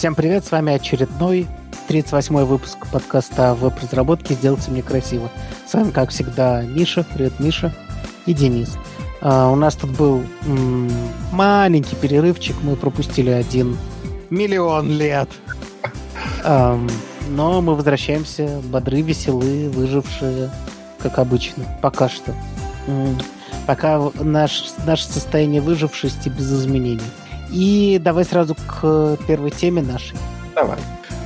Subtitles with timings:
[0.00, 1.46] Всем привет, с вами очередной
[1.90, 5.30] 38-й выпуск подкаста веб-разработки «Сделайте мне красиво».
[5.66, 7.04] С вами, как всегда, Миша.
[7.12, 7.70] Привет, Миша.
[8.24, 8.78] И Денис.
[9.20, 10.90] Uh, у нас тут был м-
[11.32, 13.76] маленький перерывчик, мы пропустили один
[14.30, 15.28] миллион лет.
[16.46, 16.90] Um,
[17.28, 20.50] но мы возвращаемся бодры, веселые, выжившие,
[20.98, 22.34] как обычно, пока что.
[22.86, 23.22] Mm.
[23.66, 27.02] Пока наш, наше состояние выжившести без изменений.
[27.52, 30.16] И давай сразу к первой теме нашей.
[30.54, 30.78] Давай.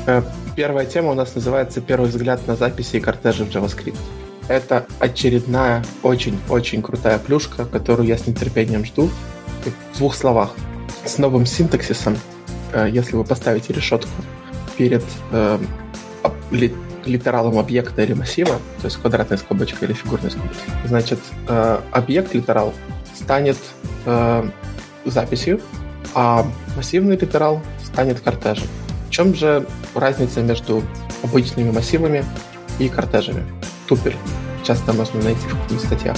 [0.06, 0.22] Э,
[0.56, 3.98] первая тема у нас называется «Первый взгляд на записи и кортежи в JavaScript».
[4.48, 9.10] Это очередная очень-очень крутая плюшка, которую я с нетерпением жду.
[9.92, 10.54] В двух словах.
[11.04, 12.16] С новым синтаксисом,
[12.72, 14.10] э, если вы поставите решетку
[14.76, 15.58] перед э,
[17.06, 22.72] литералом объекта или массива, то есть квадратной скобочкой или фигурной скобочкой, значит, э, объект литерал
[23.14, 23.56] станет
[24.06, 24.48] э,
[25.04, 25.60] записью,
[26.14, 28.66] а массивный литерал станет кортежем.
[29.08, 30.82] В чем же разница между
[31.22, 32.24] обычными массивами
[32.78, 33.44] и кортежами?
[33.86, 34.16] Тупель.
[34.64, 36.16] Часто можно найти в каких-нибудь статьях.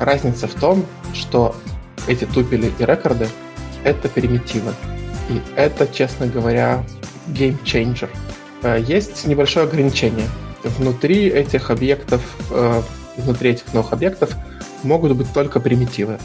[0.00, 1.54] Разница в том, что
[2.08, 3.28] эти тупели и рекорды—
[3.84, 4.72] это примитивы.
[5.30, 6.84] И это, честно говоря,
[7.28, 8.08] changer.
[8.62, 10.26] Э, есть небольшое ограничение.
[10.64, 12.82] Внутри этих объектов, э,
[13.16, 14.30] внутри этих новых объектов
[14.82, 16.18] могут быть только примитивы.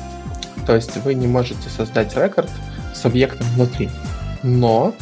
[0.66, 2.50] То есть вы не можете создать рекорд
[2.94, 3.90] с объектом внутри.
[4.44, 4.94] Но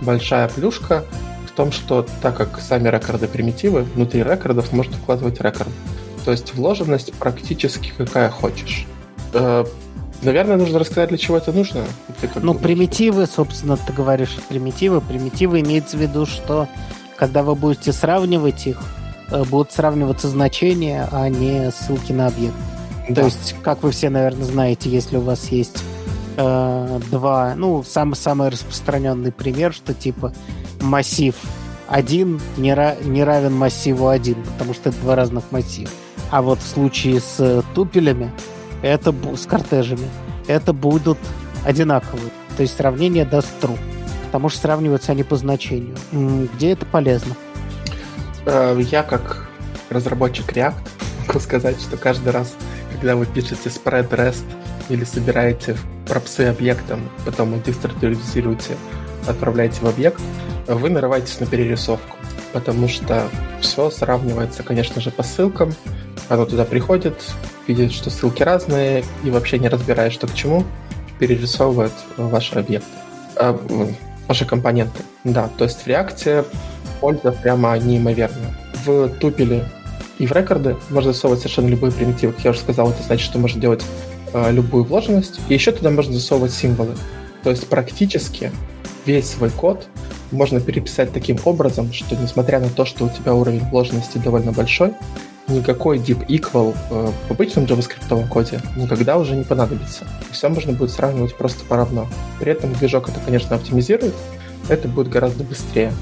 [0.00, 1.04] большая плюшка
[1.46, 5.70] в том, что так как сами рекорды примитивы, внутри рекордов можно вкладывать рекорд.
[6.24, 8.86] То есть вложенность практически какая хочешь.
[9.32, 9.64] Э,
[10.22, 11.84] наверное, нужно рассказать, для чего это нужно.
[12.36, 12.62] ну, думаешь?
[12.62, 15.00] примитивы, собственно, ты говоришь примитивы.
[15.00, 16.68] Примитивы имеется в виду, что
[17.16, 18.80] когда вы будете сравнивать их,
[19.30, 22.54] э, будут сравниваться значения, а не ссылки на объект.
[23.08, 23.22] Да.
[23.22, 25.82] То есть, как вы все, наверное, знаете, если у вас есть
[26.36, 30.32] э, два, ну, самый самый распространенный пример, что типа
[30.80, 31.34] массив
[31.88, 35.90] 1 не, ра- не равен массиву 1, потому что это два разных массива.
[36.30, 38.32] А вот в случае с тупелями,
[38.82, 40.08] это с кортежами,
[40.46, 41.18] это будут
[41.64, 42.30] одинаковые.
[42.56, 43.78] То есть сравнение даст true.
[44.26, 45.96] Потому что сравниваются они по значению.
[46.56, 47.36] Где это полезно?
[48.46, 49.48] Э, я как
[49.90, 50.74] разработчик React
[51.28, 52.54] могу сказать, что каждый раз,
[52.92, 54.44] когда вы пишете spread rest
[54.88, 58.76] или собираете пропсы объектом, потом деструктуризируете,
[59.26, 60.20] отправляете в объект,
[60.66, 62.16] вы нарываетесь на перерисовку,
[62.52, 63.28] потому что
[63.60, 65.74] все сравнивается, конечно же, по ссылкам.
[66.28, 67.14] Оно туда приходит,
[67.66, 70.64] видит, что ссылки разные, и вообще не разбирая, что к чему,
[71.18, 72.88] перерисовывает ваши объекты,
[73.36, 73.58] а,
[74.26, 75.02] ваши компоненты.
[75.24, 76.46] Да, то есть в React
[77.00, 78.54] польза прямо неимоверная.
[78.84, 79.68] В тупеле
[80.18, 82.32] и в рекорды можно засовывать совершенно любые примитивы.
[82.32, 83.84] Как я уже сказал, это значит, что можно делать
[84.34, 85.40] э, любую вложенность.
[85.48, 86.94] И еще туда можно засовывать символы.
[87.42, 88.52] То есть практически
[89.06, 89.86] весь свой код
[90.30, 94.92] можно переписать таким образом, что несмотря на то, что у тебя уровень вложенности довольно большой,
[95.48, 100.06] никакой deep equal э, в обычном JavaScript коде никогда уже не понадобится.
[100.30, 102.08] Все можно будет сравнивать просто поравно.
[102.40, 104.14] При этом движок это, конечно, оптимизирует,
[104.68, 105.92] это будет гораздо быстрее.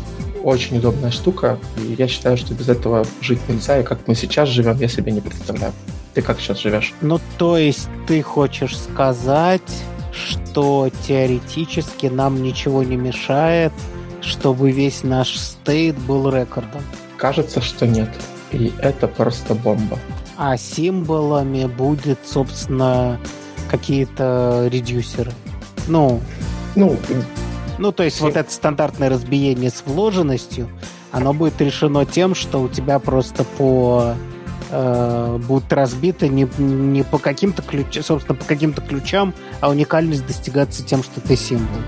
[0.42, 4.48] Очень удобная штука, и я считаю, что без этого жить нельзя, и как мы сейчас
[4.48, 5.72] живем, я себе не представляю.
[6.14, 6.92] Ты как сейчас живешь?
[7.00, 13.72] Ну, то есть ты хочешь сказать, что теоретически нам ничего не мешает,
[14.20, 16.82] чтобы весь наш стейт был рекордом?
[17.16, 18.10] Кажется, что нет.
[18.50, 19.98] И это просто бомба.
[20.36, 23.18] А символами будет, собственно,
[23.70, 25.32] какие-то редюсеры.
[25.88, 26.20] Ну,
[26.74, 26.98] ну,
[27.78, 28.26] ну, то есть Сим...
[28.26, 30.68] вот это стандартное разбиение с вложенностью,
[31.10, 34.14] оно будет решено тем, что у тебя просто по
[34.72, 40.82] э, будут разбиты не, не по каким-то ключам, собственно, по каким-то ключам, а уникальность достигаться
[40.82, 41.78] тем, что ты символ.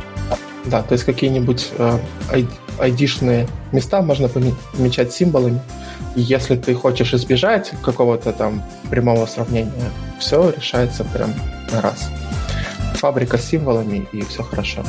[0.66, 1.98] Да, то есть какие-нибудь э,
[2.78, 5.60] айдишные места можно помечать символами.
[6.14, 11.32] И если ты хочешь избежать какого-то там прямого сравнения, все решается прям
[11.72, 12.08] на раз.
[12.94, 14.82] Фабрика с символами, и все хорошо.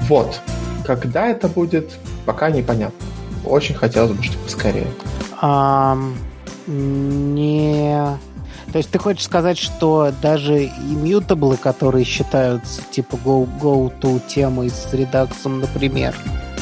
[0.00, 0.40] Вот.
[0.84, 1.92] Когда это будет,
[2.26, 3.06] пока непонятно.
[3.44, 4.86] Очень хотелось бы, чтобы скорее.
[5.40, 6.14] Um,
[6.66, 8.18] не
[8.70, 14.70] то есть ты хочешь сказать, что даже иммютаблы, которые считаются типа go, go to темой
[14.70, 16.14] с редаксом, например,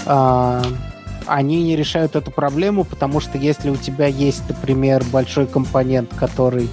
[0.06, 0.62] э,
[1.26, 6.68] они не решают эту проблему, потому что если у тебя есть, например, большой компонент, который,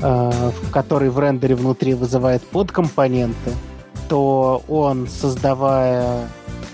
[0.00, 3.52] э, который в рендере внутри вызывает подкомпоненты,
[4.08, 6.28] то он, создавая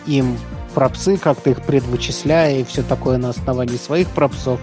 [0.07, 0.39] им
[0.75, 4.61] пропсы, как-то их предвычисляя и все такое на основании своих пропсов,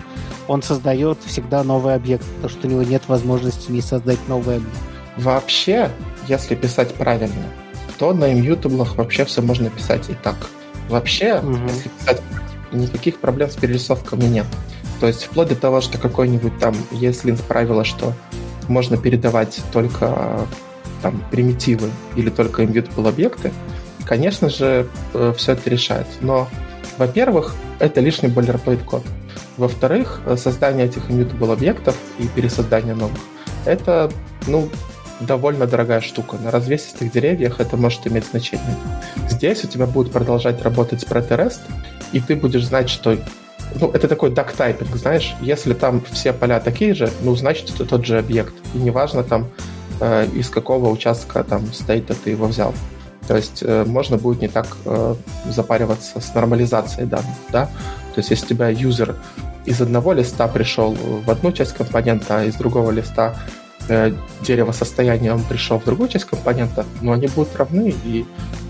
[0.48, 4.78] он создает всегда новый объект, потому что у него нет возможности не создать новый объект.
[5.18, 5.90] Вообще,
[6.28, 7.44] если писать правильно,
[7.98, 10.36] то на иммютаблах вообще все можно писать и так.
[10.90, 11.58] Вообще, угу.
[11.68, 12.22] если писать,
[12.72, 14.46] никаких проблем с перерисовками нет.
[15.00, 18.14] То есть вплоть до того, что какой-нибудь там, если правило, что
[18.68, 20.48] можно передавать только
[21.02, 23.52] там примитивы или только immutable объекты,
[24.12, 26.06] конечно же, э, все это решает.
[26.20, 26.50] Но,
[26.98, 29.04] во-первых, это лишний boilerplate код.
[29.56, 33.22] Во-вторых, э, создание этих immutable объектов и пересоздание новых—
[33.66, 34.12] это,
[34.48, 34.68] ну,
[35.22, 36.36] довольно дорогая штука.
[36.44, 38.76] На развесистых деревьях это может иметь значение.
[39.30, 41.62] Здесь у тебя будет продолжать работать spread REST,
[42.12, 43.18] и ты будешь знать, что
[43.80, 48.06] ну, это такой duck знаешь, если там все поля такие же, ну, значит, это тот
[48.06, 48.54] же объект.
[48.74, 49.48] И неважно там,
[50.02, 52.74] э, из какого участка там стоит, ты его взял.
[53.28, 55.16] То есть э, можно будет не так э,
[55.46, 57.66] запариваться с нормализацией данных, да.
[58.14, 59.16] То есть если у тебя юзер
[59.66, 63.36] из одного листа пришел в одну часть компонента, а из другого листа
[63.88, 68.26] э, дерево состояния он пришел в другую часть компонента, но они будут равны, и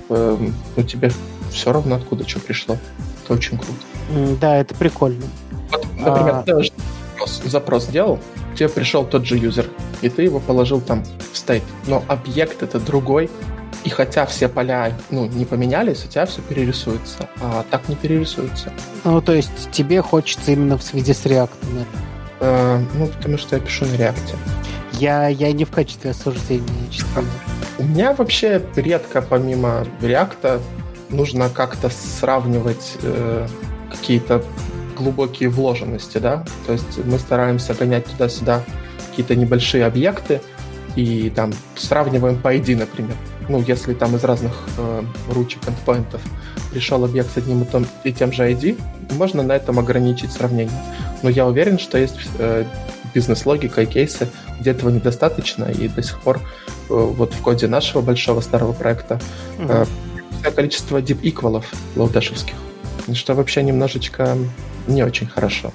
[0.10, 0.38] э,
[0.76, 1.12] ну, тебе
[1.52, 2.78] все равно откуда что пришло.
[3.24, 4.38] Это очень круто.
[4.40, 5.24] Да, это прикольно.
[5.72, 6.44] Вот, например, а...
[6.44, 6.54] ты
[7.22, 8.20] запрос, запрос делал,
[8.56, 9.68] тебе пришел тот же юзер,
[10.02, 13.30] и ты его положил там в стейт, но объект это другой,
[13.84, 18.72] и хотя все поля ну, не поменялись, у тебя все перерисуется, а так не перерисуется.
[19.04, 21.48] Ну, то есть тебе хочется именно в связи с да?
[22.40, 24.36] Э, ну, потому что я пишу на React.
[24.94, 27.24] Я, я не в качестве осуждения, честно.
[27.80, 30.62] У меня вообще редко, помимо React,
[31.10, 33.48] нужно как-то сравнивать э,
[33.90, 34.44] какие-то
[34.96, 36.46] глубокие вложенности, да?
[36.68, 38.64] То есть мы стараемся гонять туда-сюда
[39.10, 40.42] какие-то небольшие объекты
[40.96, 43.16] и там сравниваем по ID, например.
[43.52, 46.22] Ну, если там из разных э, ручек эндпоинтов
[46.72, 48.80] пришел объект с одним и, том, и тем же ID,
[49.18, 50.82] можно на этом ограничить сравнение.
[51.22, 52.64] Но я уверен, что есть э,
[53.14, 54.30] бизнес-логика и кейсы,
[54.62, 56.40] где этого недостаточно, и до сих пор э,
[56.94, 59.20] вот в коде нашего большого старого проекта
[59.60, 59.88] mm
[60.56, 61.66] количество deep equalов
[61.96, 62.56] лоудешевских,
[63.14, 64.36] что вообще немножечко
[64.88, 65.72] не очень хорошо.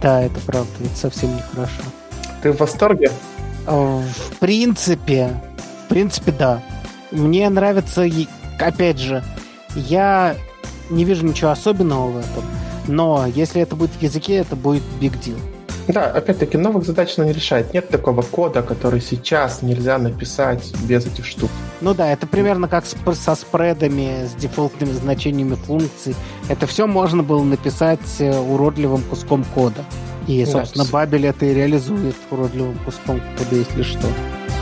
[0.00, 1.82] Да, это правда, это совсем нехорошо.
[2.42, 3.10] Ты в восторге?
[3.66, 5.38] В принципе,
[5.84, 6.62] в принципе, да.
[7.10, 8.06] Мне нравится,
[8.58, 9.22] опять же,
[9.74, 10.36] я
[10.90, 12.44] не вижу ничего особенного в этом,
[12.88, 15.38] но если это будет в языке, это будет big deal.
[15.88, 17.72] Да, опять-таки, новых задач она не решает.
[17.72, 21.50] Нет такого кода, который сейчас нельзя написать без этих штук.
[21.80, 26.16] Ну да, это примерно как со спредами, с дефолтными значениями функций.
[26.48, 29.84] Это все можно было написать э, уродливым куском кода.
[30.26, 30.90] И, собственно, да.
[30.90, 34.08] Бабель это и реализует уродливым куском кода, если что.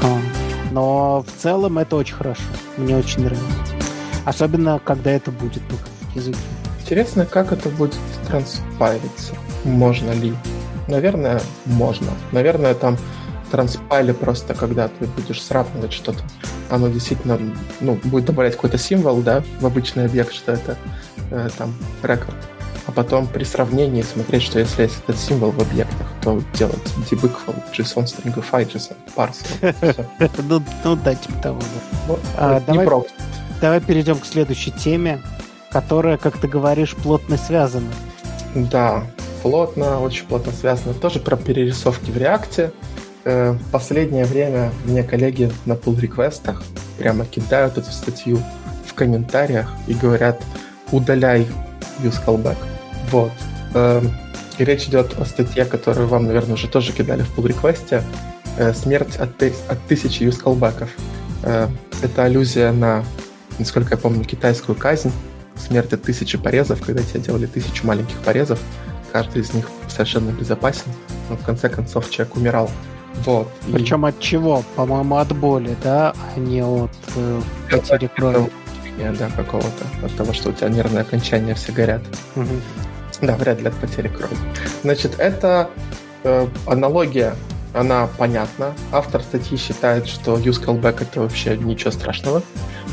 [0.03, 0.34] А.
[0.75, 2.43] Но в целом это очень хорошо.
[2.77, 3.47] Мне очень нравится.
[4.25, 5.77] Особенно, когда это будет на
[6.17, 6.39] языке.
[6.81, 9.35] Интересно, как это будет транспайлиться.
[9.63, 10.35] Можно ли?
[10.89, 12.09] Наверное, можно.
[12.33, 12.97] Наверное, там
[13.53, 16.25] транспайли просто, когда ты будешь сравнивать что-то,
[16.71, 17.39] оно действительно
[17.81, 20.77] ну, будет добавлять какой-то символ, да, в обычный объект, что это
[21.31, 21.73] э, там
[22.03, 22.35] рекорд.
[22.87, 27.55] А потом при сравнении смотреть, что если есть этот символ в объектах, то делать debuggful,
[27.73, 30.07] JSON stringify, JSON parse.
[30.49, 31.61] Ну, ну да, типа того.
[32.09, 32.87] Ну, а, давай,
[33.61, 35.23] давай перейдем к следующей теме,
[35.71, 37.91] которая, как ты говоришь, плотно связана.
[38.55, 39.05] Да,
[39.43, 40.93] плотно, очень плотно связано.
[40.95, 42.73] Тоже про перерисовки в реакте.
[43.25, 46.63] Э, последнее время мне коллеги на pull реквестах
[46.99, 48.39] прямо кидают эту статью
[48.87, 50.43] в комментариях и говорят,
[50.93, 51.47] удаляй
[52.03, 52.57] use callback.
[53.15, 53.33] Вот.
[53.75, 54.03] Э,
[54.59, 58.03] и речь идет о статье, которую вам, наверное, уже тоже кидали в pull реквесте
[58.59, 60.89] э, «Смерть от, от тысячи callback'ов».
[61.45, 61.69] Э,
[62.03, 63.05] это аллюзия на,
[63.61, 65.13] насколько я помню, китайскую казнь,
[65.57, 68.59] смерть от тысячи порезов, когда тебе делали тысячу маленьких порезов,
[69.13, 70.91] каждый из них совершенно безопасен,
[71.31, 72.69] но в конце концов человек умирал.
[73.25, 73.49] Вот.
[73.73, 74.11] Причем и...
[74.11, 74.65] от чего?
[74.75, 77.41] По-моему, от боли, да, а не от э,
[77.71, 78.51] потери крови.
[79.19, 80.07] Да, какого-то.
[80.07, 82.03] От того, что у тебя нервные окончания все горят.
[82.37, 82.47] Угу.
[83.27, 84.37] Да, вряд ли от потери крови.
[84.83, 85.71] Значит, это
[86.25, 87.35] э, аналогия,
[87.73, 88.75] она понятна.
[88.93, 92.43] Автор статьи считает, что use callback это вообще ничего страшного.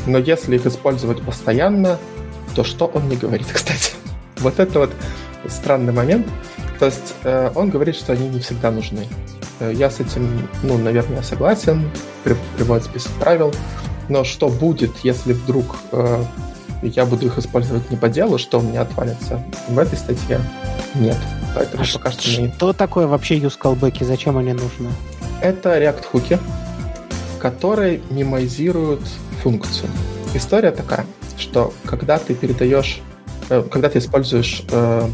[0.06, 1.98] Но если их использовать постоянно,
[2.54, 3.92] то что он не говорит, кстати?
[4.38, 4.90] Вот это вот
[5.48, 6.26] странный момент.
[6.78, 9.06] То есть э, он говорит, что они не всегда нужны.
[9.60, 11.90] Э, я с этим, ну, наверное, согласен,
[12.24, 13.54] при, приводит список правил.
[14.08, 16.24] Но что будет, если вдруг э,
[16.82, 19.42] я буду их использовать не по делу, что у меня отвалится?
[19.68, 20.40] В этой статье
[20.94, 21.16] нет.
[21.54, 22.72] Поэтому а пока что, что не...
[22.72, 24.90] такое вообще use callback зачем они нужны?
[25.40, 26.38] Это React-хуки,
[27.38, 29.02] которые мимозируют
[29.42, 29.90] функцию.
[30.34, 33.00] История такая, что когда ты передаешь,
[33.50, 35.08] э, когда ты используешь э,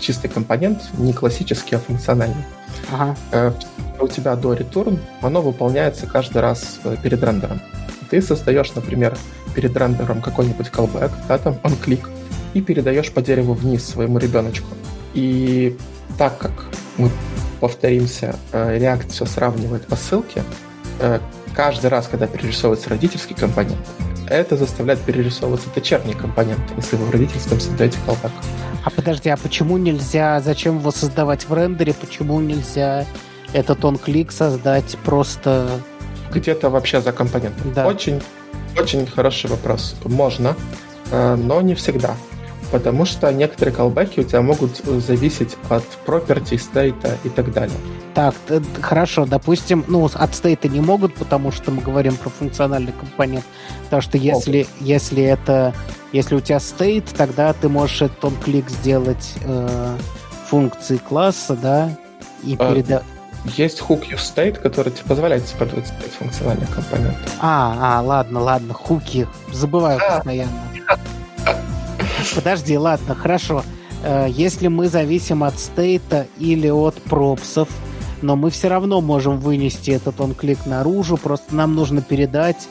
[0.00, 2.44] чистый компонент, не классический, а функциональный.
[2.92, 3.16] Ага.
[3.32, 3.52] Э,
[4.00, 7.60] у тебя до return, оно выполняется каждый раз э, перед рендером.
[8.10, 9.16] Ты создаешь, например,
[9.54, 12.08] перед рендером какой-нибудь callback, да, там on click,
[12.54, 14.68] и передаешь по дереву вниз своему ребеночку.
[15.14, 15.76] И
[16.16, 16.52] так как
[16.96, 17.10] мы
[17.60, 20.42] повторимся, э, React все сравнивает по ссылке,
[21.00, 21.18] э,
[21.54, 23.78] каждый раз, когда перерисовывается родительский компонент,
[24.28, 28.32] это заставляет перерисовываться дочерний компонент, если вы в родительском создаете callback.
[28.84, 33.06] А подожди, а почему нельзя, зачем его создавать в рендере, почему нельзя
[33.52, 35.68] этот он-клик создать просто...
[36.32, 37.72] Где-то вообще за компонентом.
[37.72, 37.86] Да.
[37.86, 38.20] Очень,
[38.80, 39.94] очень хороший вопрос.
[40.04, 40.56] Можно,
[41.10, 42.14] э, но не всегда
[42.70, 47.76] потому что некоторые колбеки у тебя могут э, зависеть от property, стейта и так далее.
[48.14, 48.34] Так,
[48.80, 53.44] хорошо, допустим, ну, от стейта не могут, потому что мы говорим про функциональный компонент.
[53.84, 55.74] Потому что если, если это,
[56.12, 59.96] если у тебя стейт, тогда ты можешь этот он клик сделать э,
[60.46, 61.96] функции класса, да,
[62.42, 63.02] и а, передать.
[63.44, 65.86] Есть hook useState, который тебе позволяет использовать
[66.18, 67.18] функциональные компоненты.
[67.40, 69.26] А, а, ладно, ладно, хуки.
[69.52, 70.62] Забываю а, постоянно.
[72.34, 73.64] Подожди, ладно, хорошо.
[74.02, 77.68] Э, если мы зависим от стейта или от пропсов,
[78.22, 82.68] но мы все равно можем вынести этот он клик наружу, просто нам нужно передать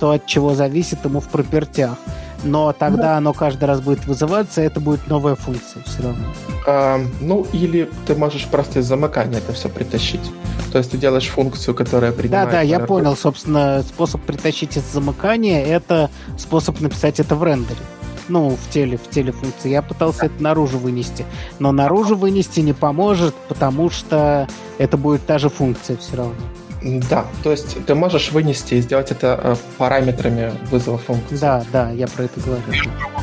[0.00, 1.96] то, от чего зависит ему в пропертях.
[2.44, 6.24] Но тогда оно каждый раз будет вызываться, и это будет новая функция все равно.
[6.66, 10.30] А, ну, или ты можешь просто из замыкания это все притащить.
[10.72, 12.50] То есть ты делаешь функцию, которая принимает...
[12.50, 13.16] Да-да, я понял.
[13.16, 17.80] Собственно, способ притащить из замыкания— это способ написать это в рендере
[18.28, 19.70] ну, в теле, в теле функции.
[19.70, 21.24] Я пытался это наружу вынести.
[21.58, 24.46] Но наружу вынести не поможет, потому что
[24.78, 26.34] это будет та же функция все равно.
[26.82, 31.36] Да, то есть ты можешь вынести и сделать это э, параметрами вызова функции.
[31.36, 32.62] Да, да, я про это говорю.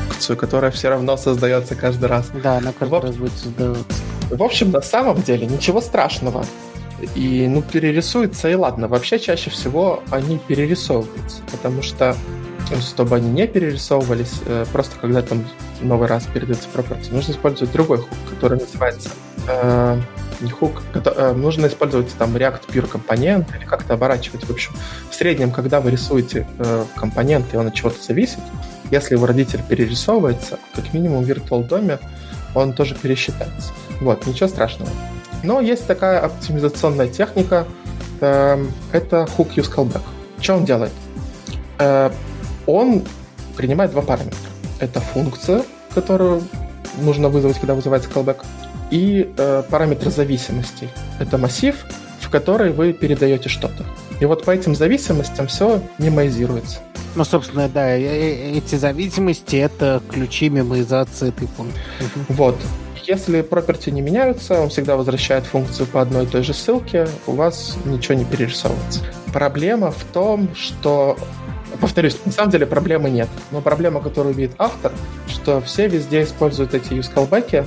[0.08, 2.30] Функцию, которая все равно создается каждый раз.
[2.42, 3.04] Да, она каждый в...
[3.04, 3.84] раз будет создаваться.
[4.30, 6.44] В общем, на самом деле ничего страшного.
[7.14, 8.88] И, ну, перерисуется, и ладно.
[8.88, 12.16] Вообще, чаще всего они перерисовываются, потому что
[12.80, 15.44] чтобы они не перерисовывались, э, просто когда там
[15.80, 19.10] новый раз передается property, нужно использовать другой хук, который называется
[19.48, 20.00] э,
[20.50, 24.44] хук, э, нужно использовать там React Pure компонент или как-то оборачивать.
[24.44, 24.72] В общем,
[25.10, 28.40] в среднем, когда вы рисуете э, компонент, и он от чего-то зависит,
[28.90, 31.98] если его родитель перерисовывается, как минимум в Virtual доме
[32.54, 33.72] он тоже пересчитается.
[34.00, 34.90] Вот, ничего страшного.
[35.42, 37.66] Но есть такая оптимизационная техника,
[38.20, 40.02] э, это hook use callback.
[40.40, 40.92] Что он делает?
[41.78, 42.10] Э,
[42.66, 43.04] он
[43.56, 44.50] принимает два параметра.
[44.80, 45.62] Это функция,
[45.94, 46.42] которую
[46.98, 48.44] нужно вызвать, когда вызывается callback,
[48.90, 50.88] и э, параметр зависимостей.
[51.18, 51.76] Это массив,
[52.20, 53.84] в который вы передаете что-то.
[54.20, 56.78] И вот по этим зависимостям все мемоизируется.
[57.14, 61.80] Ну, собственно, да, эти зависимости— это ключи мемоизации этой функции.
[62.28, 62.56] Вот.
[63.06, 67.32] Если property не меняются, он всегда возвращает функцию по одной и той же ссылке, у
[67.32, 69.00] вас ничего не перерисовывается.
[69.32, 71.16] Проблема в том, что
[71.80, 73.28] Повторюсь, на самом деле проблемы нет.
[73.50, 74.92] Но проблема, которую видит автор,
[75.28, 77.66] что все везде используют эти use callback,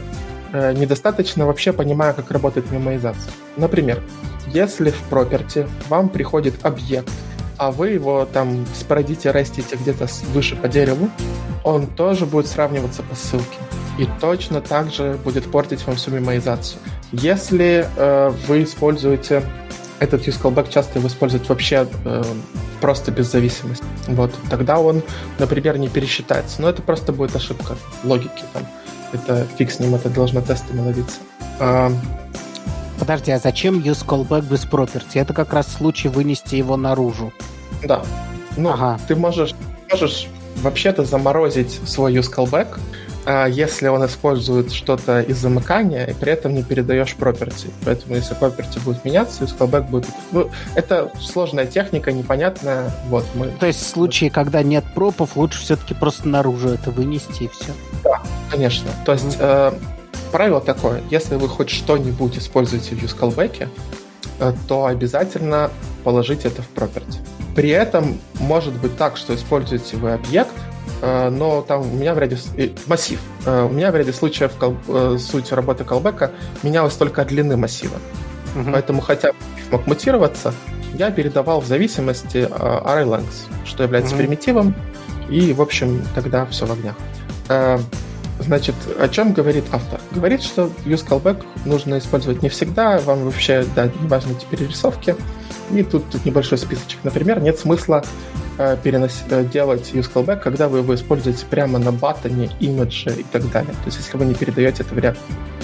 [0.54, 3.32] э, недостаточно вообще понимая, как работает мемоизация.
[3.58, 4.02] Например,
[4.48, 7.12] если в property вам приходит объект,
[7.58, 11.10] а вы его там спорадите, растите где-то выше по дереву,
[11.64, 13.58] он тоже будет сравниваться по ссылке.
[13.98, 16.80] И точно так же будет портить вам всю мемоизацию.
[17.12, 19.44] Если э, вы используете
[20.00, 22.24] этот use callback часто его используют вообще э,
[22.80, 23.84] просто без зависимости.
[24.08, 24.34] Вот.
[24.50, 25.04] Тогда он,
[25.38, 26.62] например, не пересчитается.
[26.62, 28.44] Но это просто будет ошибка логики.
[28.54, 28.64] Там.
[29.14, 31.18] Это фиг с ним, это должно тестами ловиться.
[31.60, 31.92] А...
[33.00, 35.22] Подожди, а зачем use callback без property?
[35.22, 37.32] Это как раз случай вынести его наружу.
[37.84, 38.04] Да.
[38.58, 39.00] Ну, ага.
[39.08, 39.56] ты можешь,
[39.90, 42.78] можешь вообще-то заморозить свой use callback,
[43.26, 47.72] а, если он использует что-то из замыкания, и при этом не передаешь property.
[47.86, 50.08] Поэтому если property будет меняться, и callback будет...
[50.32, 52.92] Ну, это сложная техника, непонятная.
[53.08, 53.48] Вот, мы...
[53.60, 57.72] То есть в случае, когда нет пропов, лучше все-таки просто наружу это вынести и все?
[58.04, 58.19] Да,
[58.50, 58.92] конечно.
[59.06, 59.72] То есть э,
[60.32, 63.68] правило такое, если вы хоть что-нибудь используете в use
[64.40, 65.72] э, то обязательно
[66.04, 67.18] положите это в property.
[67.56, 70.54] При этом может быть так, что используете вы объект,
[71.02, 72.38] Э, но там у меня в ряде...
[72.88, 73.20] Массив.
[73.46, 74.78] Э, у меня в ряде случаев кол...
[74.88, 76.32] Э, суть работы колбека
[76.64, 77.98] менялась только от длины массива.
[78.56, 78.72] Угу.
[78.72, 79.32] Поэтому хотя
[79.72, 80.54] мог мутироваться,
[80.96, 84.24] я передавал в зависимости array length, что является угу.
[84.24, 84.76] примитивом,
[85.30, 86.96] и, в общем, тогда все в огнях.
[88.40, 90.00] Значит, о чем говорит автор?
[90.12, 95.16] Говорит, что use callback нужно использовать не всегда, вам вообще, да, не важны эти перерисовки.
[95.72, 97.00] И тут, тут небольшой списочек.
[97.04, 98.04] Например, нет смысла
[98.58, 103.24] э, перенос, э, делать use callback, когда вы его используете прямо на баттоне, имидже и
[103.24, 103.74] так далее.
[103.74, 105.18] То есть, если вы не передаете это в ряд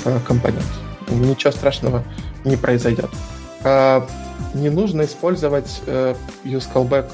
[0.03, 0.65] э, компонент,
[1.09, 2.03] ничего страшного
[2.43, 3.09] не произойдет.
[3.63, 4.01] Э,
[4.53, 6.13] не нужно использовать э,
[6.43, 7.09] use callback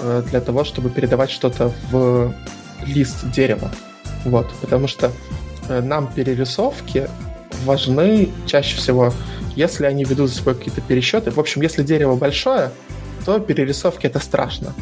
[0.00, 2.34] э, для того, чтобы передавать что-то в
[2.84, 3.70] лист дерева.
[4.24, 5.10] Вот, потому что
[5.68, 7.08] э, нам перерисовки
[7.64, 9.12] важны чаще всего,
[9.56, 11.30] если они ведут за собой какие-то пересчеты.
[11.30, 12.70] В общем, если дерево большое,
[13.24, 14.74] то перерисовки это страшно.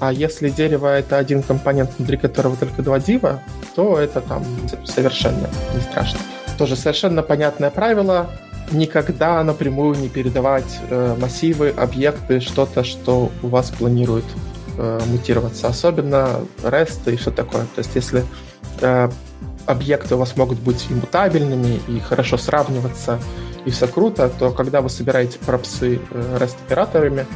[0.00, 3.42] А если дерево это один компонент, внутри которого только два дива,
[3.74, 4.44] то это там
[4.84, 6.20] совершенно не страшно.
[6.56, 8.30] Тоже совершенно понятное правило
[8.72, 14.24] никогда напрямую не передавать э, массивы, объекты, что-то, что у вас планирует
[14.76, 15.68] э, мутироваться.
[15.68, 17.62] Особенно REST и все такое.
[17.74, 18.24] То есть если
[19.66, 23.20] объекты у вас могут быть иммутабельными и хорошо сравниваться,
[23.64, 27.26] и все круто, то когда вы собираете пропсы э, REST-операторами,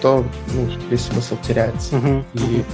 [0.00, 1.96] то ну, весь смысл теряется.
[1.96, 2.24] Uh-huh.
[2.34, 2.64] И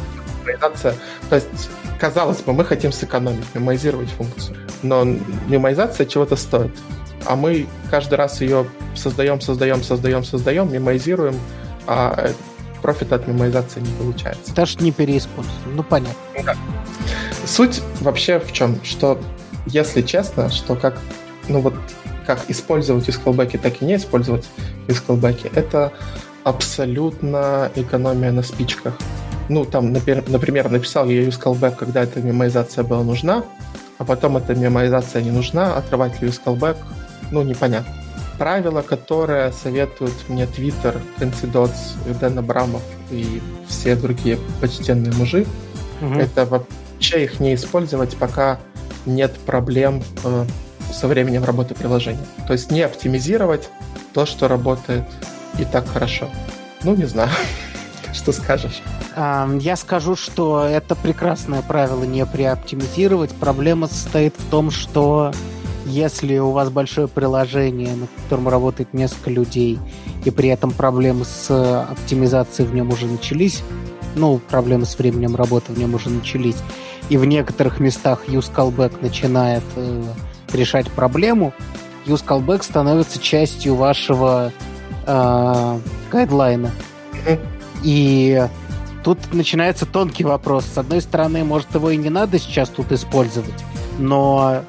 [0.42, 0.94] мемоизация...
[1.30, 4.58] То есть, казалось бы, мы хотим сэкономить, мемоизировать функцию.
[4.82, 5.04] Но
[5.46, 6.76] мемоизация чего-то стоит.
[7.24, 11.36] А мы каждый раз ее создаем, создаем, создаем, создаем, мемоизируем,
[11.86, 12.30] а
[12.82, 14.54] профит от мемоизации не получается.
[14.54, 15.74] Даже не переиспользуем.
[15.74, 16.14] Ну, понятно.
[16.44, 16.54] Да.
[17.46, 18.78] Суть вообще в чем?
[18.82, 19.18] Что,
[19.66, 20.98] если честно, что как,
[21.48, 21.74] ну вот,
[22.26, 24.46] как использовать из так и не использовать
[24.88, 25.00] из
[25.54, 25.92] это
[26.42, 28.94] абсолютно экономия на спичках.
[29.48, 33.44] Ну, там, например, написал я use callback, когда эта мемоизация была нужна,
[33.98, 36.76] а потом эта мемоизация не нужна, отрывать ли use callback,
[37.30, 37.94] ну, непонятно.
[38.38, 45.46] Правило, которое советуют мне Twitter, Кэнси Дотс, Дэн Абрамов и все другие почтенные мужи,
[46.02, 46.14] угу.
[46.14, 46.44] это
[46.96, 48.58] вообще их не использовать, пока
[49.04, 50.46] нет проблем э,
[50.92, 52.26] со временем работы приложения.
[52.46, 53.68] То есть не оптимизировать
[54.12, 55.04] то, что работает
[55.58, 56.28] и так хорошо.
[56.82, 57.30] Ну, не знаю.
[58.12, 58.82] Что скажешь?
[59.14, 63.30] Я скажу, что это прекрасное правило не преоптимизировать.
[63.32, 65.32] Проблема состоит в том, что
[65.84, 69.78] если у вас большое приложение, на котором работает несколько людей,
[70.24, 73.62] и при этом проблемы с оптимизацией в нем уже начались,
[74.16, 76.56] ну, проблемы с временем работы в нем уже начались,
[77.08, 80.02] и в некоторых местах use callback начинает э,
[80.52, 81.52] решать проблему,
[82.06, 84.52] use callback становится частью вашего
[85.06, 85.78] э,
[86.10, 86.70] гайдлайна.
[87.82, 88.46] И
[89.04, 90.64] тут начинается тонкий вопрос.
[90.64, 93.64] С одной стороны, может, его и не надо сейчас тут использовать,
[93.98, 94.62] но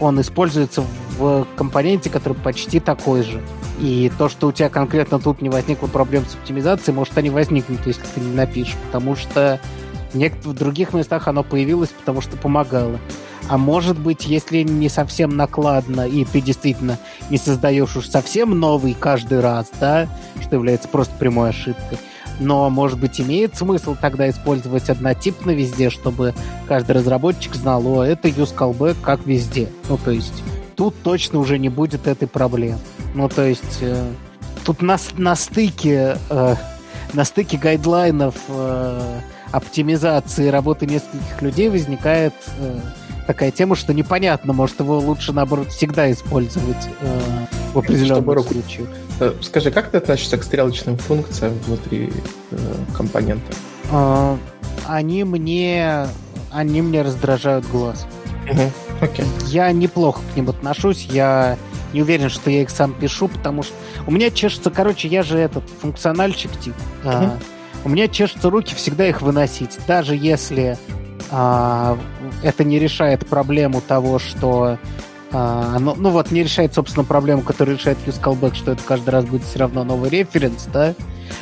[0.00, 0.84] он используется
[1.18, 3.40] в компоненте, который почти такой же.
[3.80, 7.86] И то, что у тебя конкретно тут не возникло проблем с оптимизацией, может, они возникнут,
[7.86, 9.60] если ты не напишешь, потому что
[10.12, 12.98] в других местах оно появилось, потому что помогало.
[13.48, 16.98] А может быть, если не совсем накладно, и ты действительно
[17.30, 20.06] не создаешь уж совсем новый каждый раз, да,
[20.42, 21.98] что является просто прямой ошибкой,
[22.40, 26.34] но, может быть, имеет смысл тогда использовать однотипно везде, чтобы
[26.66, 29.70] каждый разработчик знал, о, это use callback как везде.
[29.88, 30.42] Ну, то есть,
[30.76, 32.78] тут точно уже не будет этой проблемы.
[33.14, 34.12] Ну, то есть, э,
[34.64, 36.18] тут на, на стыке...
[36.28, 36.54] Э,
[37.14, 39.20] на стыке гайдлайнов э,
[39.52, 42.80] оптимизации работы нескольких людей возникает э,
[43.26, 47.20] такая тема, что непонятно, может его лучше, наоборот, всегда использовать э,
[47.72, 48.88] в определенных случаях.
[49.20, 52.12] Э, скажи, как ты относишься к стрелочным функциям внутри
[52.50, 52.56] э,
[52.96, 53.52] компонента?
[53.90, 54.36] Э,
[54.86, 56.06] они мне
[56.50, 58.06] они мне раздражают глаз.
[58.50, 58.62] Угу.
[59.02, 59.26] Okay.
[59.46, 61.56] Я неплохо к ним отношусь, я
[61.92, 63.74] не уверен, что я их сам пишу, потому что
[64.06, 66.74] у меня чешется, короче, я же этот функциональщик тип.
[67.04, 67.10] Uh-huh.
[67.14, 67.38] А,
[67.84, 70.76] у меня чешутся руки всегда их выносить, даже если
[71.30, 71.98] а,
[72.42, 74.78] это не решает проблему того, что
[75.30, 79.10] а, ну, ну вот, не решает, собственно, проблему, которую решает use callback, что это каждый
[79.10, 80.94] раз будет все равно новый референс, да?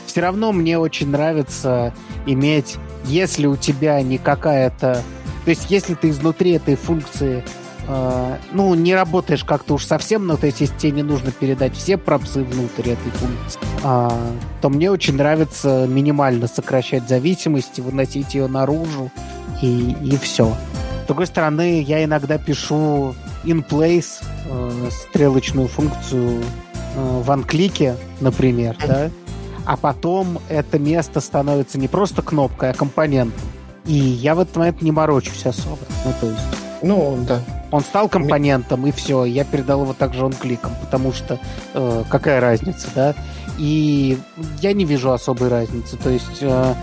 [0.06, 1.94] Все равно мне очень нравится
[2.26, 5.02] иметь, если у тебя не какая-то...
[5.44, 7.44] То есть, если ты изнутри этой функции
[7.88, 11.74] Uh, ну, не работаешь как-то уж совсем, но то есть, если тебе не нужно передать
[11.74, 14.12] все пропсы внутрь этой функции, uh,
[14.60, 19.12] то мне очень нравится минимально сокращать зависимость, выносить ее наружу,
[19.62, 20.52] и, и все.
[21.04, 26.42] С другой стороны, я иногда пишу in place э, стрелочную функцию
[26.96, 29.10] э, в анклике, например, да,
[29.64, 33.40] а потом это место становится не просто кнопкой, а компонентом.
[33.84, 35.78] И я в этот момент не морочусь особо.
[36.04, 36.65] Ну, то есть...
[36.82, 37.40] Ну, да.
[37.70, 39.24] Он стал компонентом, и все.
[39.24, 41.38] Я передал его также он кликом, потому что
[41.74, 43.14] э, какая разница, да?
[43.58, 44.18] И
[44.60, 45.96] я не вижу особой разницы.
[45.96, 46.74] То есть э,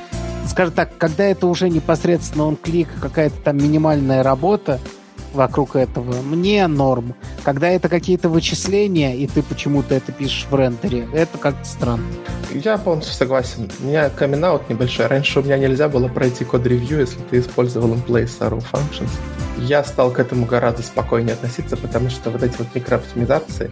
[0.47, 4.79] скажем так, когда это уже непосредственно он клик, какая-то там минимальная работа
[5.33, 7.15] вокруг этого, мне норм.
[7.43, 12.05] Когда это какие-то вычисления, и ты почему-то это пишешь в рендере, это как-то странно.
[12.53, 13.69] Я полностью согласен.
[13.81, 15.07] У меня камин небольшой.
[15.07, 19.09] Раньше у меня нельзя было пройти код-ревью, если ты использовал in-place arrow functions.
[19.65, 23.71] Я стал к этому гораздо спокойнее относиться, потому что вот эти вот микрооптимизации,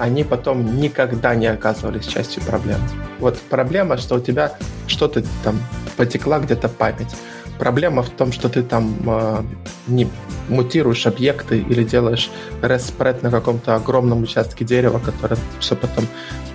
[0.00, 2.80] они потом никогда не оказывались частью проблем.
[3.20, 4.54] Вот проблема, что у тебя
[4.88, 5.60] что-то там
[5.96, 7.14] потекла где-то память.
[7.58, 9.42] Проблема в том, что ты там э,
[9.86, 10.08] не
[10.48, 12.30] мутируешь объекты или делаешь
[12.62, 16.06] респред на каком-то огромном участке дерева, которое все потом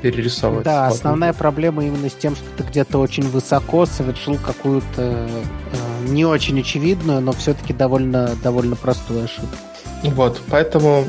[0.02, 0.72] перерисовывается.
[0.72, 6.26] Да, основная проблема именно с тем, что ты где-то очень высоко совершил какую-то э, не
[6.26, 9.56] очень очевидную, но все-таки довольно, довольно простую ошибку.
[10.04, 11.06] Вот, поэтому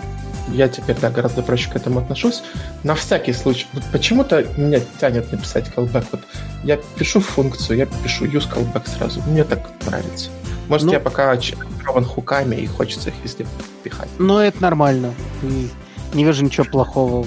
[0.48, 2.42] я теперь да, гораздо проще к этому отношусь.
[2.82, 6.06] На всякий случай, вот почему-то меня тянет написать callback.
[6.12, 6.20] Вот
[6.62, 9.22] я пишу функцию, я пишу use callback сразу.
[9.22, 10.30] Мне так нравится.
[10.68, 13.46] Может, ну, я пока очарован хуками и хочется их везде
[13.82, 14.08] пихать.
[14.18, 15.14] Ну, это нормально.
[16.12, 17.26] Не вижу ничего плохого.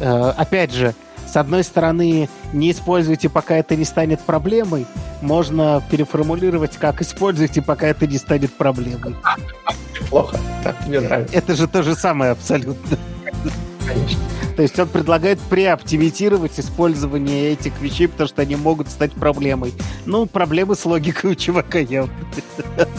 [0.00, 0.94] Э, опять же,
[1.34, 4.86] с одной стороны, не используйте, пока это не станет проблемой.
[5.20, 9.16] Можно переформулировать, как используйте, пока это не станет проблемой.
[10.10, 10.38] Плохо.
[10.62, 11.36] Так, мне нравится.
[11.36, 12.98] Это же то же самое абсолютно.
[13.84, 14.20] Конечно.
[14.54, 19.74] То есть он предлагает преоптимизировать использование этих вещей, потому что они могут стать проблемой.
[20.06, 22.14] Ну, проблемы с логикой у чувака явно.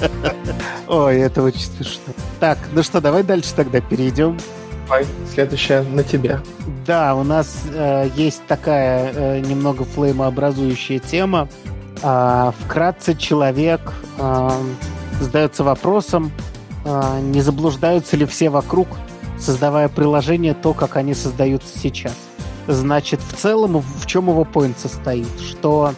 [0.89, 2.13] Ой, это очень смешно.
[2.41, 4.37] Так, ну что, давай дальше тогда перейдем.
[5.33, 6.41] Следующая на тебя.
[6.85, 11.49] Да, у нас э, есть такая э, немного флеймообразующая тема.
[12.01, 14.49] Э, вкратце человек э,
[15.19, 16.31] задается вопросом,
[16.85, 18.87] э, не заблуждаются ли все вокруг,
[19.39, 22.15] создавая приложение, то, как они создаются сейчас.
[22.67, 25.27] Значит, в целом, в чем его поинт состоит?
[25.39, 25.93] Что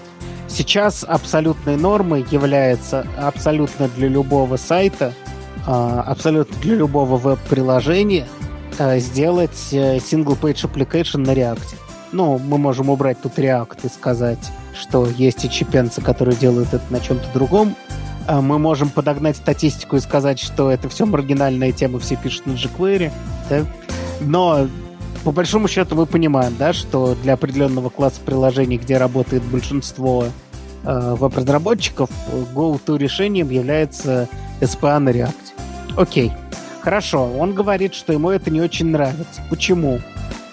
[0.47, 5.13] сейчас абсолютной нормой является абсолютно для любого сайта,
[5.65, 8.26] э, абсолютно для любого веб-приложения–
[9.00, 11.76] сделать э, single-page application на React.
[12.12, 16.84] Ну, мы можем убрать тут React и сказать, что есть и чипенцы, которые делают это
[16.90, 17.76] на чем-то другом.
[18.28, 22.52] А мы можем подогнать статистику и сказать, что это все маргинальная тема, все пишут на
[22.52, 23.12] jQuery.
[23.50, 23.66] Да?
[24.22, 24.68] Но
[25.24, 30.26] по большому счету мы понимаем, да, что для определенного класса приложений, где работает большинство
[30.84, 32.10] э, веб-разработчиков,
[32.54, 34.30] go-to решением является
[34.62, 35.34] SPA на React.
[35.98, 36.30] Окей.
[36.30, 36.47] Okay.
[36.82, 39.42] Хорошо, он говорит, что ему это не очень нравится.
[39.50, 40.00] Почему?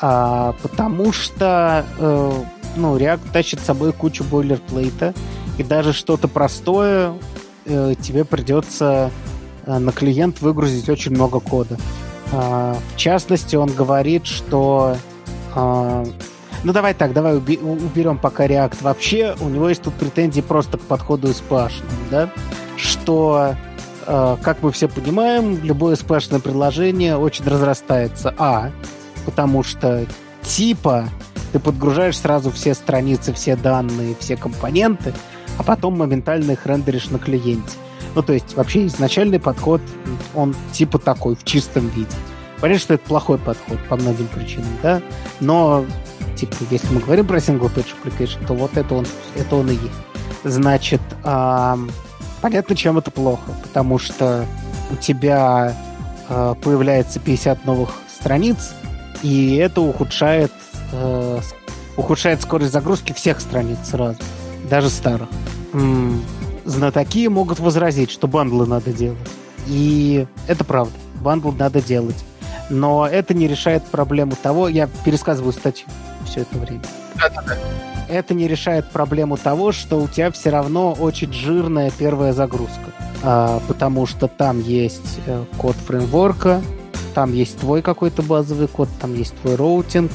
[0.00, 2.32] А, потому что э,
[2.76, 5.14] ну, React тащит с собой кучу бойлерплейта,
[5.58, 7.14] и даже что-то простое
[7.64, 9.10] э, тебе придется
[9.66, 11.78] э, на клиент выгрузить очень много кода.
[12.32, 14.96] А, в частности, он говорит, что...
[15.54, 16.04] А,
[16.64, 19.36] ну, давай так, давай уби- уберем пока React вообще.
[19.40, 21.72] У него есть тут претензии просто к подходу SPH,
[22.10, 22.30] да?
[22.76, 23.54] Что Э,
[24.04, 28.34] как мы все понимаем, любое спешное предложение очень разрастается.
[28.38, 28.70] А,
[29.24, 30.06] потому что
[30.42, 31.08] типа
[31.52, 35.14] ты подгружаешь сразу все страницы, все данные, все компоненты,
[35.56, 37.76] а потом моментально их рендеришь на клиенте.
[38.14, 39.80] Ну, то есть вообще изначальный подход,
[40.34, 42.10] он типа такой, в чистом виде.
[42.60, 45.02] Понятно, что это плохой подход по многим причинам, да?
[45.40, 45.84] Но,
[46.36, 49.74] типа, если мы говорим про single page application, то вот это он, это он и
[49.74, 49.84] есть.
[50.44, 51.90] Значит, эм,
[52.44, 54.44] Понятно, чем это плохо, потому что
[54.92, 55.74] у тебя
[56.28, 58.74] э, появляется 50 новых страниц,
[59.22, 60.52] и это ухудшает,
[60.92, 61.40] э,
[61.96, 64.18] ухудшает скорость загрузки всех страниц сразу,
[64.68, 65.30] даже старых.
[65.72, 66.22] М-м,
[66.66, 69.16] знатоки могут возразить, что бандлы надо делать.
[69.66, 72.26] И это правда, bundle надо делать.
[72.70, 75.86] Но это не решает проблему того, я пересказываю статью
[76.26, 76.82] все это время
[78.08, 82.92] это не решает проблему того, что у тебя все равно очень жирная первая загрузка.
[83.22, 86.62] А, потому что там есть э, код фреймворка,
[87.14, 90.12] там есть твой какой-то базовый код, там есть твой routing,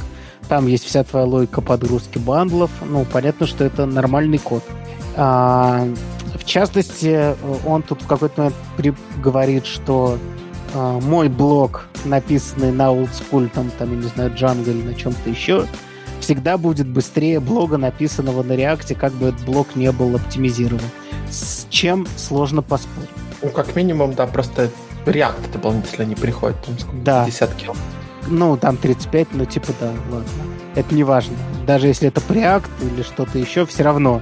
[0.48, 2.72] там есть вся твоя логика подгрузки bundle ов.
[2.86, 4.64] Ну, понятно, что это нормальный код.
[5.16, 5.88] А,
[6.36, 7.36] в частности,
[7.66, 8.94] он тут в какой-то момент при...
[9.22, 10.18] говорит, что
[10.74, 15.30] а, мой блог, написанный на oldschool, там, там, я не знаю, Django или на чем-то
[15.30, 15.66] еще,
[16.20, 20.82] всегда будет быстрее блога, написанного на реакте, как бы этот блог не был оптимизирован.
[21.30, 23.10] С чем сложно поспорить.
[23.42, 24.70] Ну, как минимум, да, просто
[25.06, 27.26] React дополнительно не приходит, там сколько, да.
[27.26, 27.76] 50 кило.
[28.28, 30.30] Ну, там 35, ну, типа, да, ладно.
[30.76, 31.36] Это не важно.
[31.66, 34.22] Даже если это React или что-то еще, все равно.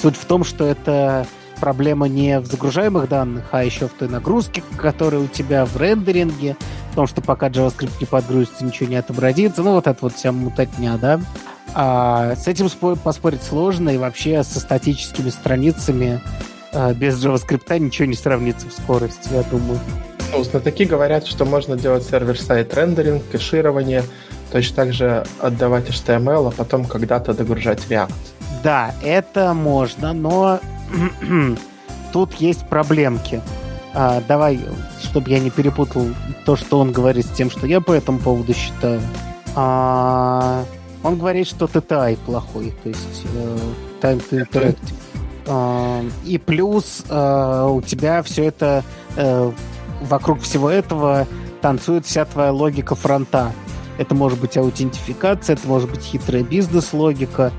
[0.00, 1.26] Суть в том, что это
[1.58, 6.56] проблема не в загружаемых данных, а еще в той нагрузке, которая у тебя в рендеринге,
[6.92, 9.62] в том, что пока JavaScript не подгрузится, ничего не отобразится.
[9.62, 11.20] Ну, вот это вот вся мутатня, да.
[11.74, 16.20] А с этим поспорить сложно, и вообще со статическими страницами
[16.72, 19.78] а, без JavaScript ничего не сравнится в скорости, я думаю.
[20.32, 24.04] Ну, знатоки говорят, что можно делать сервер-сайт рендеринг, кэширование,
[24.52, 28.12] точно так же отдавать HTML, а потом когда-то догружать React.
[28.62, 30.60] Да, это можно, но
[32.12, 33.40] тут есть проблемки.
[33.94, 34.60] А, давай,
[35.02, 36.06] чтобы я не перепутал
[36.44, 39.00] то, что он говорит с тем, что я по этому поводу считаю.
[39.54, 40.64] А,
[41.02, 43.58] он говорит, что TTI плохой, то есть э,
[44.00, 44.94] Time to Interactive.
[45.46, 48.84] Э, и плюс э, у тебя все это
[49.16, 49.52] э,
[50.02, 51.26] вокруг всего этого
[51.60, 53.52] танцует вся твоя логика фронта.
[53.96, 57.52] Это может быть аутентификация, это может быть хитрая бизнес-логика.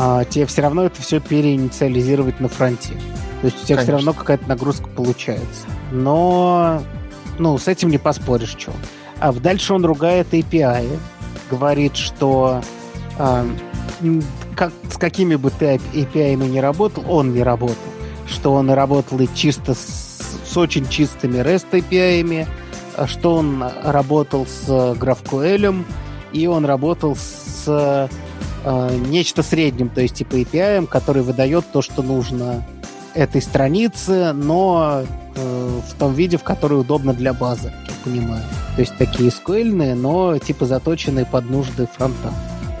[0.00, 2.90] А, тебе все равно это все переинициализировать на фронте.
[3.40, 3.82] То есть у тебя Конечно.
[3.82, 5.66] все равно какая-то нагрузка получается.
[5.90, 6.80] Но,
[7.40, 8.70] ну, с этим не поспоришь, что.
[9.18, 10.88] А дальше он ругает API,
[11.50, 12.62] говорит, что
[13.18, 13.44] э,
[14.54, 17.76] как, с какими бы ты API не работал, он не работал.
[18.28, 22.46] Что он работал и чисто с, с очень чистыми REST API,
[22.96, 25.84] а что он работал с GraphQL,
[26.32, 28.08] и он работал с
[28.64, 32.64] э, нечто средним, то есть типа API, который выдает то, что нужно
[33.14, 35.02] этой странице, но
[35.34, 38.42] э, в том виде, в который удобно для базы, я понимаю.
[38.76, 42.32] То есть такие SQL, но типа заточенные под нужды фронта.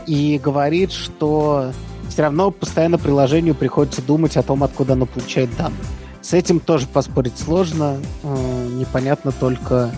[0.06, 1.72] И говорит, что
[2.08, 5.78] все равно постоянно приложению приходится думать о том, откуда оно получает данные.
[6.20, 7.98] С этим тоже поспорить сложно.
[8.22, 9.90] Э, непонятно только,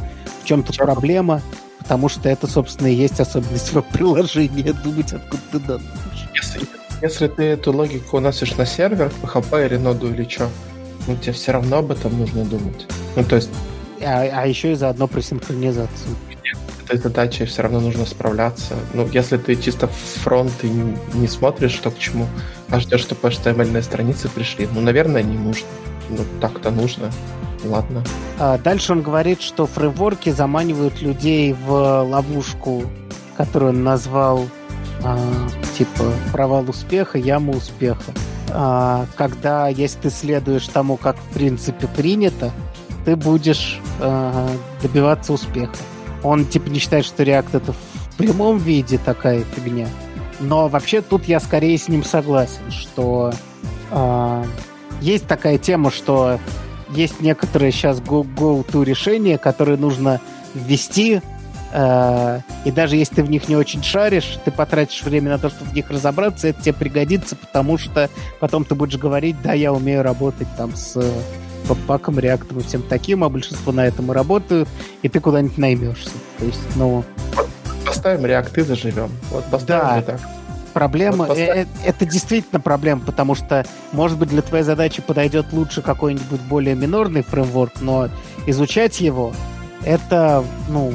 [0.42, 1.42] в чем тут проблема,
[1.90, 5.90] потому что это, собственно, и есть особенность веб-приложения, думать, откуда ты данные
[6.32, 6.60] если,
[7.02, 10.48] если ты эту логику уносишь на сервер, PHP или ноду или что,
[11.08, 12.86] ну тебе все равно об этом нужно думать.
[13.16, 13.50] Ну, то есть...
[14.02, 16.14] А, а еще и заодно про синхронизацию.
[16.84, 18.74] Этой задачей все равно нужно справляться.
[18.94, 22.28] Ну, если ты чисто фронт и не, не смотришь, что к чему,
[22.68, 25.66] а ждешь, чтобы HTML страницы пришли, ну, наверное, не нужно.
[26.08, 27.10] Ну, так-то нужно.
[27.64, 28.02] Ладно.
[28.38, 32.84] А дальше он говорит, что фреймворки заманивают людей в ловушку,
[33.36, 34.46] которую он назвал
[35.02, 35.18] а,
[35.76, 38.12] типа провал успеха, яма успеха.
[38.50, 42.50] А, когда, если ты следуешь тому, как в принципе принято,
[43.04, 43.80] ты будешь
[44.82, 45.74] добиваться успеха.
[46.22, 49.88] Он типа не считает, что React это в прямом виде такая фигня.
[50.40, 53.32] Но вообще тут я скорее с ним согласен, что
[53.90, 54.44] э,
[55.00, 56.38] есть такая тема, что
[56.94, 60.20] есть некоторые сейчас go-to решения, которые нужно
[60.54, 61.20] ввести
[61.72, 65.50] Э, и даже если ты в них не очень шаришь, ты потратишь время на то,
[65.50, 69.72] чтобы в них разобраться, это тебе пригодится, потому что потом ты будешь говорить, да, я
[69.72, 71.00] умею работать там с
[71.86, 74.68] паком, реактом и всем таким, а большинство на этом и работают,
[75.02, 76.10] и ты куда-нибудь наймешься.
[76.38, 77.04] То есть, ну...
[77.86, 79.10] Поставим реакт и заживем.
[79.30, 80.12] Вот поставим да.
[80.12, 80.20] так.
[80.72, 85.82] Проблема, вот это, это действительно проблема, потому что, может быть, для твоей задачи подойдет лучше
[85.82, 88.08] какой-нибудь более минорный фреймворк, но
[88.46, 89.32] изучать его,
[89.84, 90.92] это, ну,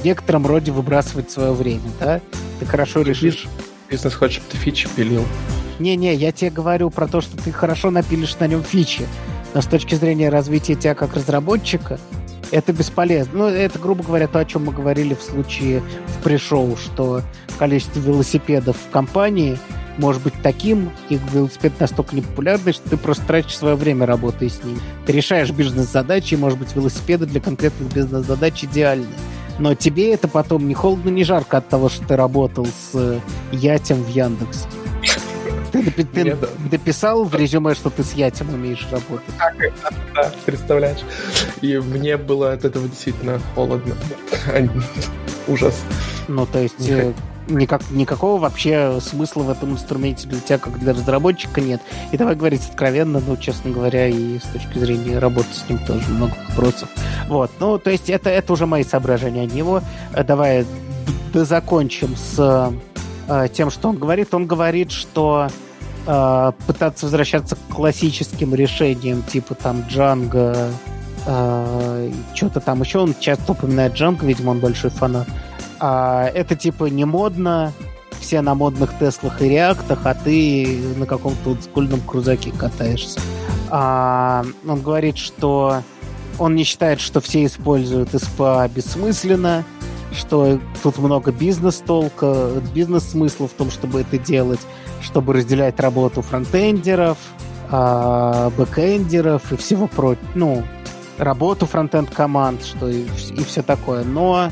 [0.00, 2.20] в некотором роде выбрасывать свое время, да?
[2.60, 3.46] Ты хорошо решишь...
[3.90, 5.24] Бизнес хочет, чтобы ты фичи пилил.
[5.78, 9.06] Не-не, я тебе говорю про то, что ты хорошо напилишь на нем фичи.
[9.54, 11.98] Но с точки зрения развития тебя как разработчика,
[12.50, 13.38] это бесполезно.
[13.38, 17.22] Ну, это, грубо говоря, то, о чем мы говорили в случае в пришоу, что
[17.58, 19.58] количество велосипедов в компании
[19.96, 24.62] может быть таким, и велосипед настолько непопулярный, что ты просто тратишь свое время, работая с
[24.62, 24.78] ним.
[25.06, 29.06] Ты решаешь бизнес-задачи, и, может быть, велосипеды для конкретных бизнес-задач идеальны
[29.58, 33.18] но тебе это потом не холодно, не жарко от того, что ты работал с э,
[33.52, 34.66] Ятем в Яндекс.
[35.72, 36.36] Ты, ты, ты
[36.70, 39.34] дописал в резюме, что ты с Ятем умеешь работать?
[39.38, 41.00] Да, да, представляешь.
[41.60, 43.94] И мне было от этого действительно холодно.
[45.46, 45.82] Ужас.
[46.28, 46.90] Ну, то есть,
[47.48, 51.80] никак, никакого вообще смысла в этом инструменте для тебя, как для разработчика, нет.
[52.12, 56.08] И давай говорить откровенно, ну, честно говоря, и с точки зрения работы с ним тоже
[56.10, 56.88] много вопросов.
[57.28, 59.82] Вот, ну, то есть это, это уже мои соображения от него.
[60.14, 60.66] Э, давай
[61.32, 62.72] закончим с
[63.28, 64.34] э, тем, что он говорит.
[64.34, 65.48] Он говорит, что
[66.06, 70.72] э, пытаться возвращаться к классическим решениям, типа там Django,
[71.26, 72.98] э, что-то там еще.
[72.98, 75.28] Он часто упоминает Django, видимо, он большой фанат.
[75.80, 77.72] А, это типа не модно,
[78.20, 83.20] все на модных Теслах и Реактах, а ты на каком-то олдскульном крузаке катаешься.
[83.70, 85.82] А, он говорит, что
[86.38, 89.64] он не считает, что все используют СПА бессмысленно,
[90.12, 94.60] что тут много бизнес-толка, бизнес-смысла в том, чтобы это делать,
[95.00, 97.18] чтобы разделять работу фронтендеров,
[97.70, 100.24] а, бэкендеров и всего прочего.
[100.34, 100.64] Ну,
[101.18, 104.04] работу фронтенд команд, что и, и все такое.
[104.04, 104.50] Но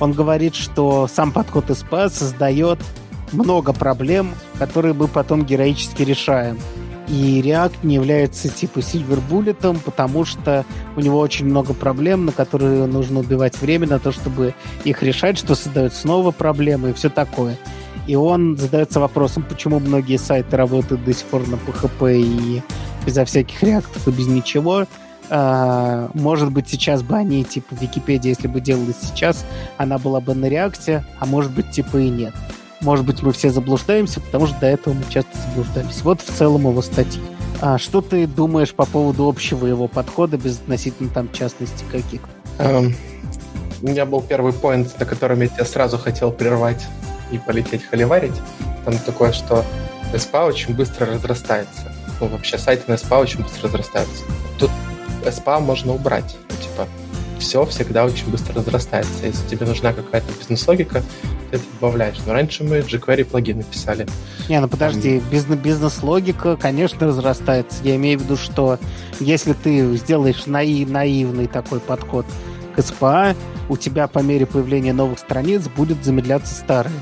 [0.00, 2.78] он говорит, что сам подход SPA создает
[3.32, 6.58] много проблем, которые мы потом героически решаем.
[7.10, 10.64] И React не является типа Silver Bullet, потому что
[10.96, 15.38] у него очень много проблем, на которые нужно убивать время на то, чтобы их решать,
[15.38, 17.56] что создает снова проблемы и все такое.
[18.06, 22.62] И он задается вопросом, почему многие сайты работают до сих пор на PHP и
[23.04, 24.86] безо всяких реактов и без ничего.
[25.30, 29.44] А, может быть, сейчас бы они, типа, Википедия, если бы делалась сейчас,
[29.76, 32.34] она была бы на реакте, а может быть, типа, и нет.
[32.80, 36.02] Может быть, мы все заблуждаемся, потому что до этого мы часто заблуждались.
[36.02, 37.20] Вот в целом его статьи.
[37.60, 42.28] А что ты думаешь по поводу общего его подхода без относительно там частности каких-то?
[42.58, 42.94] Эм,
[43.82, 46.86] у меня был первый поинт, на котором я тебя сразу хотел прервать
[47.32, 48.34] и полететь холиварить.
[48.84, 49.64] Там такое, что
[50.12, 51.92] SPA очень быстро разрастается.
[52.20, 54.24] Ну, вообще сайты на SPA очень быстро разрастаются.
[54.58, 54.70] Тут
[55.24, 56.36] SPA можно убрать.
[56.48, 56.88] Ну, типа,
[57.38, 59.12] все всегда очень быстро разрастается.
[59.22, 61.02] Если тебе нужна какая-то бизнес-логика,
[61.50, 62.16] ты это добавляешь.
[62.26, 64.06] Но раньше мы jQuery плагины писали.
[64.48, 67.78] Не, ну подожди, бизнес- бизнес-логика, конечно, разрастается.
[67.84, 68.78] Я имею в виду, что
[69.20, 72.26] если ты сделаешь наи- наивный такой подход
[72.74, 73.36] к SPA,
[73.68, 76.94] у тебя по мере появления новых страниц будет замедляться старые.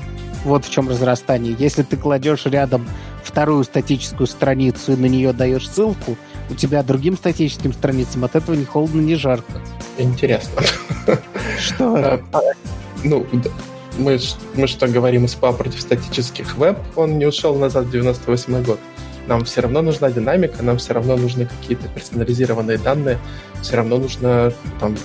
[0.43, 1.55] Вот в чем разрастание.
[1.57, 2.87] Если ты кладешь рядом
[3.23, 6.17] вторую статическую страницу и на нее даешь ссылку,
[6.49, 9.61] у тебя другим статическим страницам от этого ни холодно, ни жарко.
[9.97, 10.61] Интересно.
[11.59, 11.97] Что?
[11.97, 12.19] Э,
[13.03, 13.25] Ну,
[13.97, 14.19] мы,
[14.55, 18.79] мы что говорим, SPA против статических веб, он не ушел назад в 98 год.
[19.27, 23.19] Нам все равно нужна динамика, нам все равно нужны какие-то персонализированные данные,
[23.61, 24.95] все равно нужна там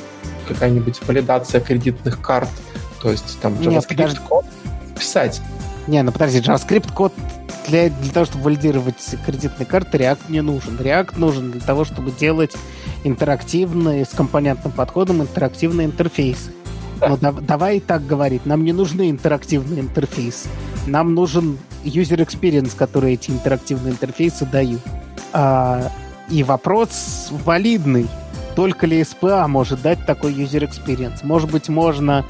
[0.49, 2.49] какая-нибудь валидация кредитных карт,
[3.01, 4.19] то есть там Нет, JavaScript подожди.
[4.29, 4.45] код
[4.99, 5.41] писать.
[5.87, 7.13] Не, ну подожди, JavaScript код
[7.68, 10.77] для, для того, чтобы валидировать кредитные карты, React не нужен.
[10.77, 12.53] React нужен для того, чтобы делать
[13.05, 16.53] интерактивные, с компонентным подходом интерактивные интерфейсы.
[17.01, 17.09] Да.
[17.09, 20.48] Но да- давай так говорить, нам не нужны интерактивные интерфейсы.
[20.87, 24.81] Нам нужен user experience, который эти интерактивные интерфейсы дают.
[25.33, 25.90] А,
[26.31, 28.09] и вопрос валидный.
[28.55, 31.20] Только ли SPA может дать такой user experience?
[31.22, 32.25] Может быть, можно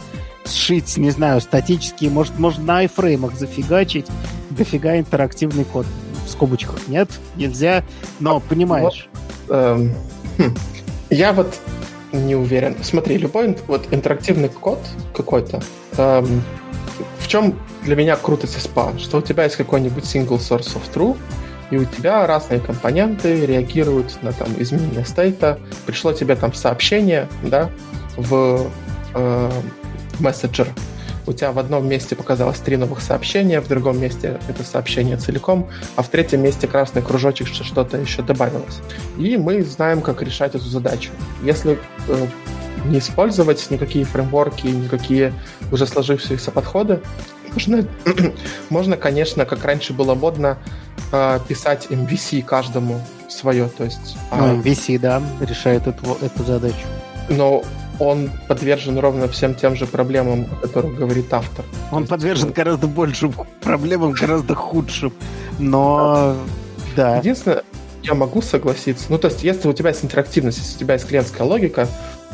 [0.45, 4.07] сшить, не знаю, статические, может, можно на айфреймах зафигачить
[4.53, 5.87] дофига интерактивный код.
[6.27, 7.85] В скобочках нет, нельзя,
[8.21, 9.09] но понимаешь.
[9.49, 9.93] Эм,
[10.39, 10.55] хм.
[11.11, 11.59] Я вот
[12.13, 12.77] не уверен.
[12.83, 14.79] Смотри, любой вот интерактивный код
[15.15, 15.63] какой-то.
[15.97, 16.43] эм,
[17.19, 18.99] в чем для меня крутость SPA?
[18.99, 21.17] Что у тебя есть какой-нибудь single source of true,
[21.71, 25.59] и у тебя разные компоненты реагируют на там изменение стейта.
[25.87, 27.71] Пришло тебе там сообщение, да,
[28.17, 28.67] в
[29.15, 29.51] э,
[30.21, 30.69] мессенджер.
[31.27, 35.69] У тебя в одном месте показалось три новых сообщения, в другом месте это сообщение целиком,
[35.97, 38.81] а в третьем месте красный кружочек, что что-то еще добавилось.
[39.19, 41.11] И мы знаем, как решать эту задачу.
[41.43, 42.27] Если э,
[42.87, 45.33] не использовать никакие фреймворки, никакие
[45.71, 47.01] уже сложившиеся подходы,
[47.53, 47.87] можно,
[48.71, 50.59] можно конечно, как раньше было модно,
[51.13, 54.17] э, писать MVC каждому свое, то есть...
[54.31, 56.87] а, Ну, MVC, да, решает эту, эту задачу.
[57.29, 57.63] но
[58.03, 61.65] он подвержен ровно всем тем же проблемам, о которых говорит автор.
[61.93, 65.13] Он подвержен ну, гораздо большим проблемам, гораздо худшим.
[65.59, 66.37] Но,
[66.97, 67.19] да.
[67.19, 67.63] Единственное,
[68.03, 69.07] я могу согласиться.
[69.09, 71.87] Ну, то есть, если у тебя есть интерактивность, если у тебя есть клиентская логика,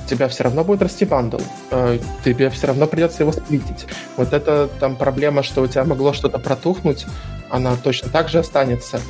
[0.04, 1.38] у тебя все равно будет расти бандл.
[1.70, 3.86] Э, Тебе все равно придется его сплитить.
[4.16, 7.06] Вот это там проблема, что у тебя могло что-то протухнуть,
[7.50, 9.00] она точно так же останется.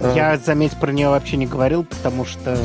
[0.00, 2.58] Э, Я, заметь, про нее вообще не говорил, потому что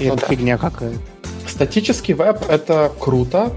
[0.00, 0.26] это да.
[0.26, 1.19] фигня какая-то.
[1.50, 3.52] Статический веб— это круто,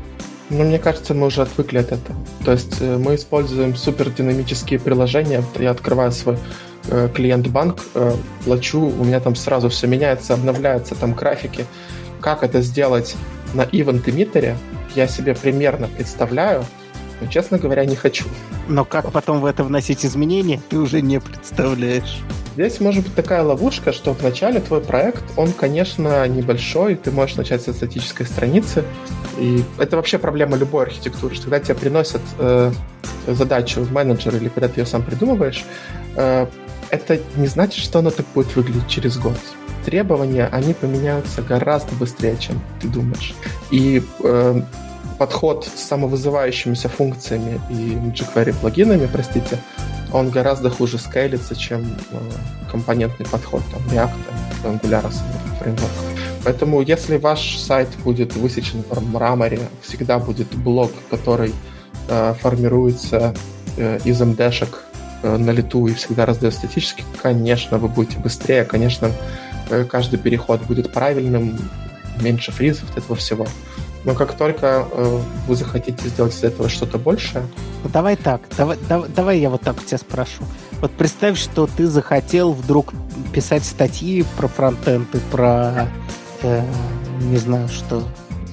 [0.50, 2.18] но мне кажется, мы уже отвыкли от этого.
[2.44, 5.42] То есть э, мы используем супердинамические приложения.
[5.42, 6.38] Вот Я открываю свой
[6.90, 11.66] э, клиент-банк, э, плачу, у меня там сразу все меняется, обновляются там графики.
[12.20, 13.16] Как это сделать
[13.54, 14.58] на event эмиттере,
[14.96, 16.66] я себе примерно представляю,
[17.22, 18.26] но, честно говоря, не хочу.
[18.68, 22.20] Но как потом в это вносить изменения, ты уже не представляешь.
[22.56, 27.64] Здесь может быть такая ловушка, что вначале твой проект, он, конечно, небольшой, ты можешь начать
[27.64, 28.84] со статической страницы,
[29.40, 32.72] и это вообще проблема любой архитектуры, что когда тебе приносят э,
[33.28, 35.66] задачу в менеджер или когда ты ее сам придумываешь,
[36.16, 36.46] э,
[36.92, 39.38] это не значит, что оно так будет выглядеть через год.
[39.84, 43.34] Требования, они поменяются гораздо быстрее, чем ты думаешь.
[43.72, 44.62] И э,
[45.18, 49.58] подход с самовызывающимися функциями и jQuery плагинами, простите,
[50.12, 52.18] он гораздо хуже скейлится, чем э,
[52.72, 55.14] компонентный подход там, React, Angular,
[55.60, 55.92] фреймворк.
[56.44, 61.54] Поэтому если ваш сайт будет высечен в мраморе, всегда будет блок, который
[62.10, 63.34] э, формируется
[63.78, 64.84] э, из MD-шек
[65.24, 69.10] э, на лету и всегда раздает статически, конечно, вы будете быстрее, конечно,
[69.70, 71.58] э, каждый переход будет правильным,
[72.22, 73.48] меньше фризов от этого всего.
[74.06, 77.46] Но как только э, вы захотите сделать из этого что-то большее,
[77.84, 80.44] Ну, давай так, давай, давай, давай я вот так у тебя спрошу.
[80.82, 82.94] Вот представь, что ты захотел вдруг
[83.34, 85.88] писать статьи про фронтенд и про,
[86.42, 86.66] э,
[87.22, 88.04] не знаю, что,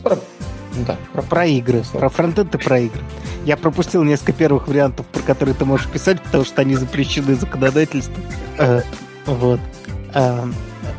[0.05, 0.17] про,
[0.87, 3.03] да, про, про игры, про фронтенд и про игры.
[3.45, 8.23] Я пропустил несколько первых вариантов, про которые ты можешь писать, потому что они запрещены законодательством.
[8.59, 8.83] Э,
[9.27, 9.61] вот.
[10.15, 10.47] Э,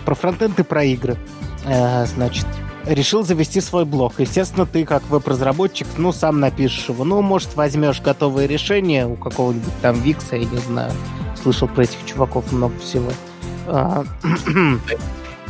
[0.03, 1.17] про фронтенд и про игры.
[1.65, 2.47] Э, значит,
[2.85, 4.19] решил завести свой блог.
[4.19, 7.03] Естественно, ты как веб-разработчик, ну, сам напишешь его.
[7.03, 10.91] Ну, может, возьмешь готовое решение у какого-нибудь там Викса, я не знаю.
[11.41, 13.11] Слышал про этих чуваков много всего.
[13.67, 14.03] А,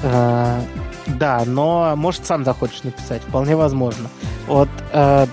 [0.04, 0.62] а,
[1.08, 4.10] да, но может сам захочешь написать, вполне возможно.
[4.48, 5.28] Вот э,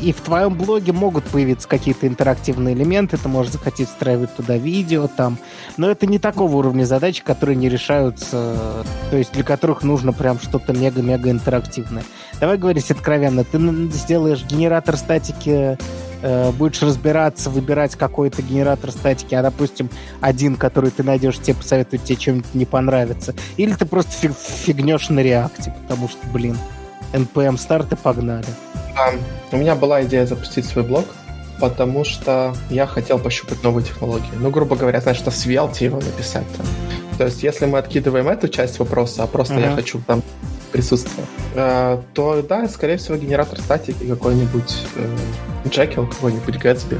[0.00, 5.08] и в твоем блоге могут появиться какие-то интерактивные элементы, ты можешь захотеть встраивать туда видео
[5.08, 5.38] там,
[5.76, 10.38] но это не такого уровня задачи, которые не решаются, то есть для которых нужно прям
[10.40, 12.04] что-то мега-мега интерактивное.
[12.40, 13.58] Давай говорить откровенно, ты
[13.92, 15.78] сделаешь генератор статики
[16.22, 19.90] э, будешь разбираться, выбирать какой-то генератор статики, а, допустим,
[20.20, 23.34] один, который ты найдешь, тебе посоветует тебе чем-нибудь не понравится.
[23.56, 26.56] Или ты просто фиг, фигнешь на реакте, потому что, блин,
[27.12, 28.46] NPM старты погнали.
[28.96, 29.12] А,
[29.52, 31.04] у меня была идея запустить свой блог,
[31.60, 34.30] потому что я хотел пощупать новые технологии.
[34.38, 36.46] Ну, грубо говоря, знаешь, что в Svelte его написать.
[36.56, 36.66] Там.
[37.18, 39.70] То есть, если мы откидываем эту часть вопроса, а просто uh-huh.
[39.70, 40.22] я хочу там
[40.70, 45.16] присутствие, э, то да, скорее всего, генератор статики какой-нибудь э,
[45.64, 46.98] Jekyll, какой-нибудь Gatsby.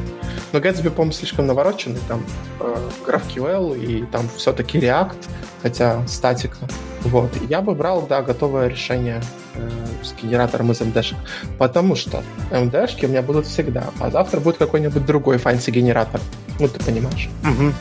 [0.52, 2.24] Но Gatsby, по-моему, слишком навороченный, там
[2.60, 5.28] э, GraphQL и там все-таки React,
[5.62, 6.56] хотя статика.
[7.02, 7.30] Вот.
[7.48, 9.22] Я бы брал, да, готовое решение
[9.54, 9.70] э,
[10.02, 11.14] с генератором из MD,
[11.58, 16.20] потому что MD у меня будут всегда, а завтра будет какой-нибудь другой фанси генератор.
[16.58, 17.30] Ну, ты понимаешь.
[17.42, 17.72] Угу.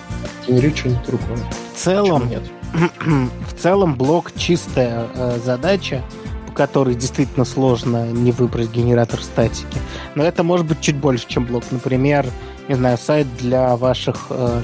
[0.47, 1.37] Генерю что-нибудь другое.
[1.73, 2.43] В целом, нет?
[3.05, 6.03] в целом блок чистая э, задача,
[6.47, 9.77] по которой действительно сложно не выбрать генератор статики.
[10.15, 11.63] Но это может быть чуть больше, чем блок.
[11.71, 12.25] Например,
[12.67, 14.61] не знаю, сайт для ваших э,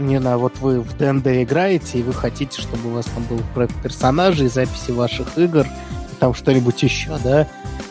[0.00, 3.40] не знаю, вот вы в ДНД играете, и вы хотите, чтобы у вас там был
[3.54, 7.46] проект персонажей, записи ваших игр, и там что-нибудь еще, да?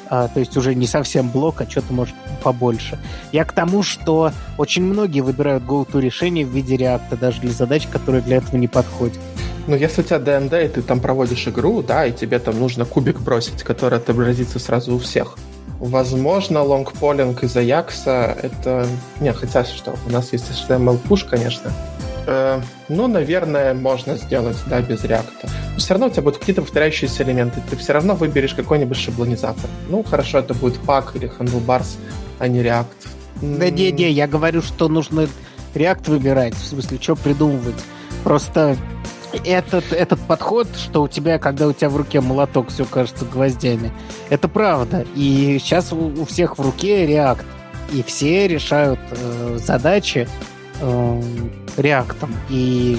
[0.10, 2.97] А, то есть уже не совсем блок, а что-то может побольше.
[3.32, 7.88] Я к тому, что очень многие выбирают go-to решение в виде реакта, даже для задач,
[7.88, 9.20] которые для этого не подходят.
[9.68, 12.86] Ну, если у тебя ДНД, и ты там проводишь игру, да, и тебе там нужно
[12.86, 15.38] кубик бросить, который отобразится сразу у всех.
[15.80, 18.88] Возможно, лонгполинг из Аякса это...
[19.20, 21.72] Не, хотя что, у нас есть HTML-пуш, конечно.
[22.32, 25.49] Э, ну, наверное, можно сделать, да, без реакта.
[25.73, 27.59] Но все равно у тебя будут какие-то повторяющиеся элементы.
[27.67, 29.67] Ты все равно выберешь какой-нибудь шаблонизатор.
[29.89, 31.97] Ну, хорошо, это будет пак или handlebars,
[32.38, 32.95] а не реакт.
[33.41, 35.27] Да не-не, я говорю, что нужно
[35.73, 36.53] реакт выбирать.
[36.53, 37.84] В смысле, что придумывать.
[38.23, 38.77] Просто
[39.43, 43.91] этот, этот подход, что у тебя, когда у тебя в руке молоток, все кажется гвоздями,
[44.30, 45.03] это правда.
[45.15, 47.45] И сейчас у, у всех в руке реакт.
[47.91, 50.27] И все решают э, задачи
[50.80, 51.21] э,
[51.80, 52.34] реактом.
[52.49, 52.97] И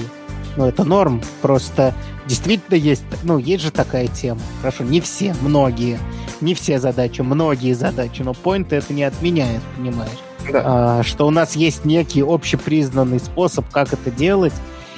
[0.57, 1.21] ну, это норм.
[1.41, 1.93] Просто
[2.27, 4.41] действительно есть, ну, есть же такая тема.
[4.59, 5.99] Хорошо, не все, многие.
[6.41, 10.19] Не все задачи, многие задачи, но point это не отменяет, понимаешь?
[10.51, 10.61] Да.
[10.99, 14.53] А, что у нас есть некий общепризнанный способ, как это делать,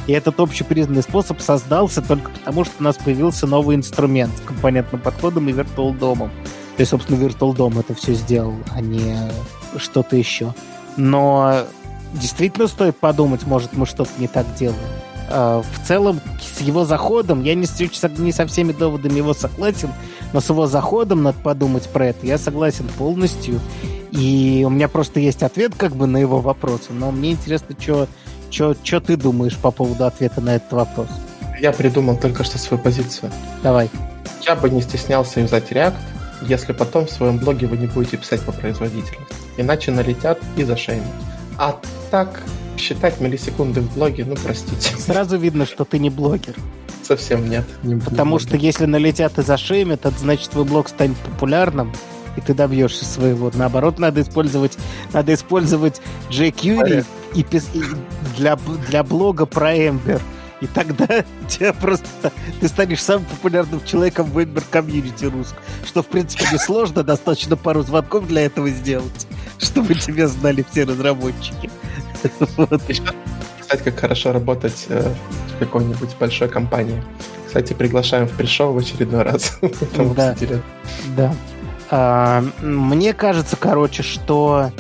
[0.07, 5.01] и этот общепризнанный способ создался только потому, что у нас появился новый инструмент с компонентным
[5.01, 6.29] подходом и Virtual DOM.
[6.75, 9.15] То есть, собственно, Virtual DOM это все сделал, а не
[9.77, 10.53] что-то еще.
[10.97, 11.65] Но
[12.13, 14.79] действительно стоит подумать, может, мы что-то не так делаем.
[15.29, 17.67] А, в целом, с его заходом, я не,
[18.21, 19.89] не со всеми доводами его согласен,
[20.31, 22.25] но с его заходом надо подумать про это.
[22.25, 23.59] Я согласен полностью.
[24.11, 28.99] И у меня просто есть ответ как бы на его вопросы, но мне интересно, что
[28.99, 31.07] ты думаешь по поводу ответа на этот вопрос?
[31.59, 33.31] Я придумал только что свою позицию.
[33.63, 33.89] Давай.
[34.41, 35.95] Я бы не стеснялся юзать React,
[36.43, 39.33] если потом в своем блоге вы не будете писать по производительности.
[39.57, 41.07] Иначе налетят и зашеймят.
[41.57, 41.79] А
[42.11, 42.43] так,
[42.77, 44.95] считать миллисекунды в блоге, ну, простите.
[44.97, 46.55] Сразу видно, что ты не блогер.
[47.03, 47.65] Совсем нет.
[47.83, 51.91] Не Потому что если налетят и зашеймят, это значит, твой блог станет популярным,
[52.37, 53.51] и ты добьешься своего.
[53.53, 54.77] Наоборот, надо использовать,
[55.11, 57.83] надо использовать jQuery и, и
[58.37, 60.21] для, для блога про Ember.
[60.61, 62.31] И тогда тебя просто
[62.61, 65.57] ты станешь самым популярным человеком в Ember комьюнити русском.
[65.85, 69.27] Что, в принципе, не сложно, достаточно пару звонков для этого сделать,
[69.63, 71.69] чтобы тебя знали все разработчики.
[72.57, 72.81] Вот.
[73.59, 75.13] Кстати, как хорошо работать э,
[75.55, 77.03] в какой-нибудь большой компании.
[77.47, 79.59] Кстати, приглашаем в пришел в очередной раз.
[80.15, 80.35] Да.
[81.15, 81.35] да.
[81.89, 84.71] А, мне кажется, короче, что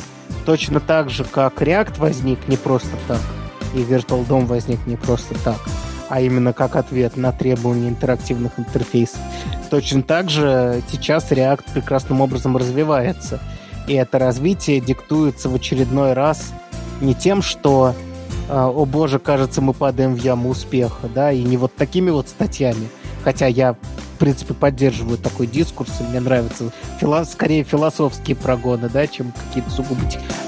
[0.45, 3.21] точно так же, как React возник не просто так,
[3.75, 5.59] и Virtual DOM возник не просто так,
[6.09, 9.19] а именно как ответ на требования интерактивных интерфейсов.
[9.69, 13.39] Точно так же сейчас React прекрасным образом развивается.
[13.87, 16.53] И это развитие диктуется в очередной раз
[17.01, 17.93] не тем, что
[18.49, 22.29] а, о боже, кажется, мы падаем в яму успеха, да, и не вот такими вот
[22.29, 22.87] статьями.
[23.23, 23.75] Хотя я
[24.23, 27.25] принципе, поддерживаю такой дискурс, и мне нравятся фило...
[27.25, 29.99] скорее философские прогоны, да, чем какие-то сугубо...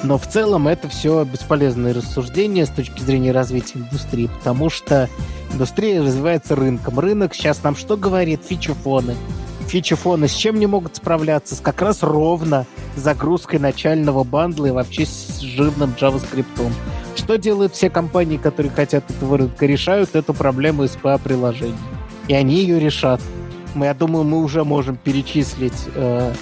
[0.02, 5.10] Но в целом это все бесполезные рассуждения с точки зрения развития индустрии, потому что
[5.52, 7.00] индустрия развивается рынком.
[7.00, 8.46] Рынок сейчас нам что говорит?
[8.48, 9.18] Фичефоны.
[9.76, 11.54] Фичефоны с чем не могут справляться?
[11.54, 12.66] С как раз ровно
[12.96, 16.72] загрузкой начального бандла и вообще с жирным JavaScript
[17.18, 19.66] что делают все компании, которые хотят этого рынка?
[19.66, 21.76] Решают эту проблему SPA-приложений.
[22.30, 23.20] И они ее решат.
[23.74, 26.34] Мы, я думаю, мы уже можем перечислить э,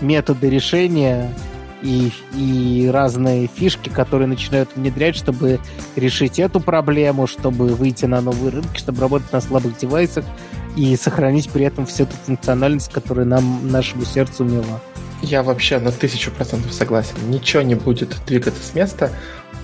[0.00, 1.34] методы решения
[1.82, 5.60] и, и разные фишки, которые начинают внедрять, чтобы
[5.94, 10.24] решить эту проблему, чтобы выйти на новые рынки, чтобы работать на слабых девайсах
[10.78, 14.80] и сохранить при этом всю эту функциональность, которая нам, нашему сердцу мила.
[15.22, 17.16] Я вообще на тысячу процентов согласен.
[17.28, 19.10] Ничего не будет двигаться с места,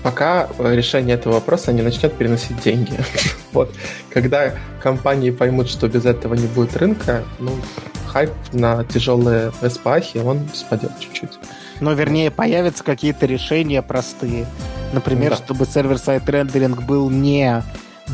[0.03, 2.91] пока э, решение этого вопроса не начнет переносить деньги.
[3.53, 3.73] вот.
[4.09, 7.51] Когда компании поймут, что без этого не будет рынка, ну,
[8.07, 11.39] хайп на тяжелые SPA, он спадет чуть-чуть.
[11.79, 14.47] Но, вернее, появятся какие-то решения простые.
[14.91, 15.37] Например, да.
[15.37, 17.63] чтобы сервер-сайт рендеринг был не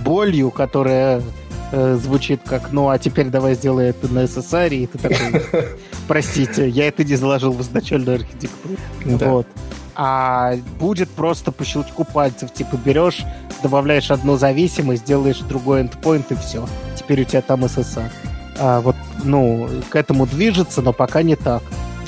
[0.04, 1.24] болью, которая
[1.72, 5.42] э, звучит как, ну, а теперь давай сделай это на SSR, и ты такой,
[6.08, 8.76] простите, я это не заложил в изначальную архитектуру.
[9.06, 9.30] Да.
[9.30, 9.48] Вот.
[9.96, 13.24] А будет просто по щелчку пальцев, типа берешь,
[13.62, 16.68] добавляешь одну зависимость, делаешь другой endpoint и все.
[16.96, 18.10] Теперь у тебя там SSR.
[18.58, 21.64] А, вот, ну, к этому движется, но пока не так.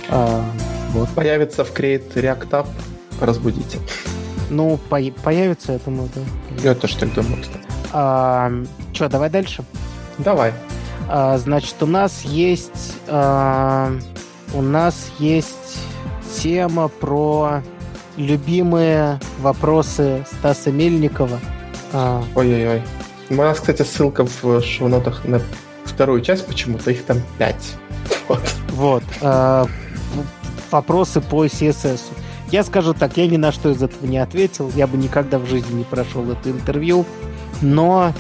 [0.10, 0.44] А,
[0.92, 1.10] вот.
[1.10, 2.68] Появится в Create React App,
[3.20, 3.80] разбудите.
[4.50, 6.22] Ну, по появится, я думаю, да.
[6.64, 7.66] Я тоже так думаю, кстати.
[7.92, 8.52] А,
[8.94, 9.64] что, давай дальше?
[10.18, 10.54] Давай.
[11.10, 12.98] А, значит, у нас есть...
[13.08, 13.92] А,
[14.54, 15.80] у нас есть
[16.38, 17.64] тема про
[18.18, 21.40] любимые вопросы Стаса Мельникова.
[21.92, 22.24] А.
[22.36, 22.84] Ой-ой-ой.
[23.30, 25.42] У нас, кстати, ссылка в шоу-нотах на
[25.86, 27.76] вторую часть, почему-то их там пять.
[28.28, 28.42] Вот.
[28.70, 29.04] Вот.
[29.22, 29.66] А,
[30.72, 32.02] вопросы по CSS.
[32.52, 35.48] Я скажу так, я ни на что из этого не ответил, я бы никогда в
[35.48, 37.06] жизни не прошел это интервью,
[37.62, 38.14] но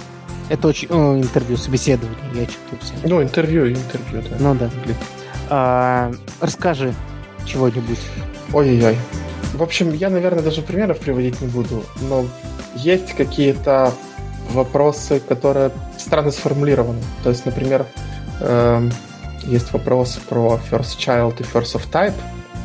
[0.50, 0.88] это очень...
[0.89, 2.94] О, интервью, собеседование, я читаю все.
[3.04, 4.36] Ну, интервью, интервью, да.
[4.39, 4.70] Ну да.
[5.50, 6.94] А, расскажи
[7.46, 8.00] чего-нибудь.
[8.54, 8.98] Ой-ой-ой.
[9.54, 12.26] В общем, я, наверное, даже примеров приводить не буду, но
[12.76, 13.94] есть какие-то
[14.52, 17.02] вопросы, которые странно сформулированы.
[17.24, 17.86] То есть, например,
[18.39, 18.89] э,
[19.44, 22.14] есть вопрос про first child и first of type,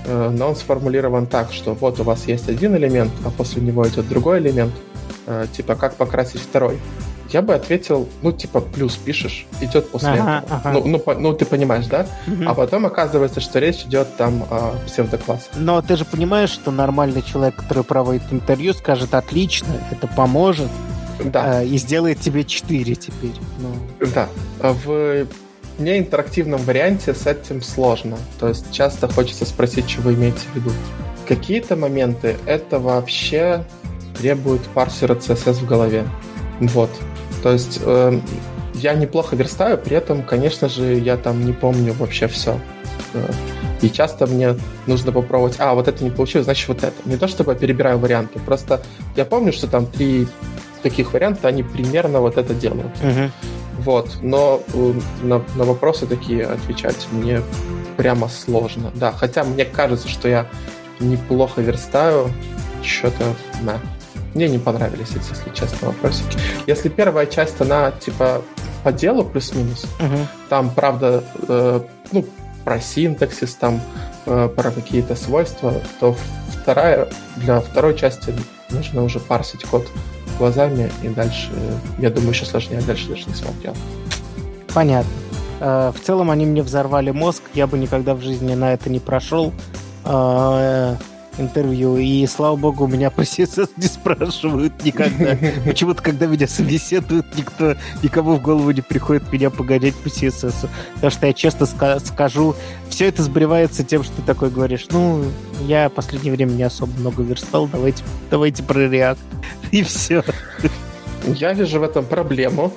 [0.09, 3.87] Э, но он сформулирован так, что вот у вас есть один элемент, а после него
[3.87, 4.73] идет другой элемент,
[5.27, 6.79] э, типа как покрасить второй.
[7.31, 10.61] Я бы ответил, ну, типа, плюс пишешь, идет после ага, этого.
[10.65, 10.73] Ага.
[10.73, 12.07] Ну, ну, по, ну, ты понимаешь, да?
[12.27, 12.45] Угу.
[12.47, 15.53] А потом оказывается, что речь идет там о псевдоклассах.
[15.57, 20.69] Но ты же понимаешь, что нормальный человек, который проводит интервью, скажет, отлично, это поможет,
[21.23, 21.63] да.
[21.63, 23.35] э, и сделает тебе 4 теперь.
[23.59, 24.09] Ну.
[24.15, 24.29] Да.
[24.61, 25.27] В
[25.79, 28.17] неинтерактивном варианте с этим сложно.
[28.41, 30.73] То есть часто хочется спросить, что вы имеете в виду.
[31.27, 33.65] Какие-то моменты это вообще
[34.17, 36.05] требует парсера CSS в голове.
[36.61, 36.91] Вот.
[37.43, 38.21] То есть э,
[38.75, 42.61] я неплохо верстаю, при этом, конечно же, я там не помню вообще все.
[43.15, 43.31] Э,
[43.81, 46.95] и часто мне нужно попробовать, а, вот это не получилось, значит вот это.
[47.05, 48.81] Не то чтобы я перебираю варианты, просто
[49.17, 50.27] я помню, что там три
[50.83, 52.97] таких варианта, они примерно вот это делают.
[53.03, 53.31] Uh-huh.
[53.79, 57.43] Вот, но э, на, на вопросы такие отвечать мне
[57.97, 58.91] прямо сложно.
[58.95, 60.47] Да, хотя мне кажется, что я
[61.01, 62.31] неплохо верстаю,
[62.83, 63.79] что-то, да.
[64.35, 66.39] Мне не понравились эти, если честно, вопросики.
[66.67, 68.43] Если первая часть, она типа
[68.85, 70.19] по делу плюс-минус, угу.
[70.49, 71.81] там, правда, э,
[72.13, 72.25] ну,
[72.65, 73.81] про синтаксис, там,
[74.27, 76.17] э, про какие-то свойства, то
[76.63, 78.35] вторая, для второй части
[78.71, 79.87] нужно уже парсить код
[80.39, 81.51] глазами, и дальше,
[81.99, 83.75] я думаю, еще сложнее, дальше даже не смотрел.
[84.73, 85.11] Понятно.
[85.61, 89.01] Э, в целом они мне взорвали мозг, я бы никогда в жизни на это не
[89.01, 89.53] прошел
[90.05, 90.97] э,
[91.39, 95.37] интервью, и слава богу, у меня по CSS не спрашивают никогда.
[95.65, 100.69] Почему-то, когда меня собеседуют, никто, никому в голову не приходит меня погонять по CSS.
[100.95, 102.55] Потому что я честно скажу,
[102.89, 105.25] все это сбривается тем, что ты такой говоришь, ну,
[105.61, 109.19] я в последнее время не особо много верстал, давайте, давайте про React.
[109.71, 110.25] И все.
[111.25, 112.73] Я вижу в этом проблему.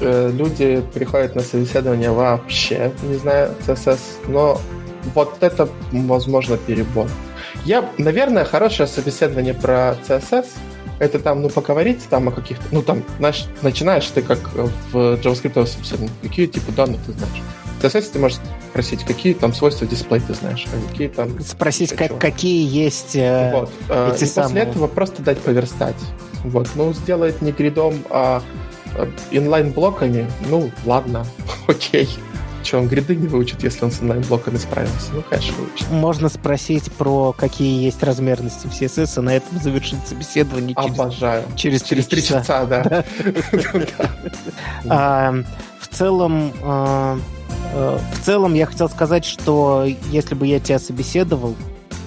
[0.00, 3.98] Э, люди приходят на собеседование вообще, не знаю, CSS,
[4.28, 4.60] но
[5.14, 7.08] вот это, возможно, перебор.
[7.66, 10.46] Я, наверное, хорошее собеседование про CSS
[11.00, 15.66] это там, ну, поговорить там о каких-то, ну, там, знаешь, начинаешь ты как в JavaScript
[15.66, 17.42] собеседовании, какие типы данных ты знаешь.
[17.80, 18.38] В CSS ты можешь
[18.70, 21.40] спросить, какие там свойства дисплея ты знаешь, а какие там...
[21.40, 23.70] Спросить, как, какие есть э, вот.
[23.88, 24.48] Э, эти и самые...
[24.48, 25.96] после этого просто дать поверстать.
[26.44, 26.68] Вот.
[26.76, 28.42] Ну, сделать не гридом, а
[28.94, 31.26] э, инлайн-блоками, ну, ладно,
[31.66, 32.08] окей.
[32.66, 35.12] Что, он гриды не выучит, если он с онлайн-блоками справился?
[35.12, 35.88] Ну, конечно, выучит.
[35.88, 41.44] Можно спросить про какие есть размерности в CSS, и на этом завершить собеседование Обожаю.
[41.54, 42.40] через, через 3 часа.
[42.40, 43.04] часа да.
[44.88, 45.34] А,
[45.78, 47.20] в целом, а,
[47.72, 51.54] а, в целом я хотел сказать, что если бы я тебя собеседовал,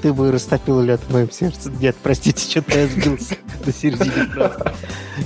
[0.01, 1.69] ты бы растопил лед в моем сердце.
[1.79, 3.35] Нет, простите, что-то я сбился
[3.65, 4.27] до середины.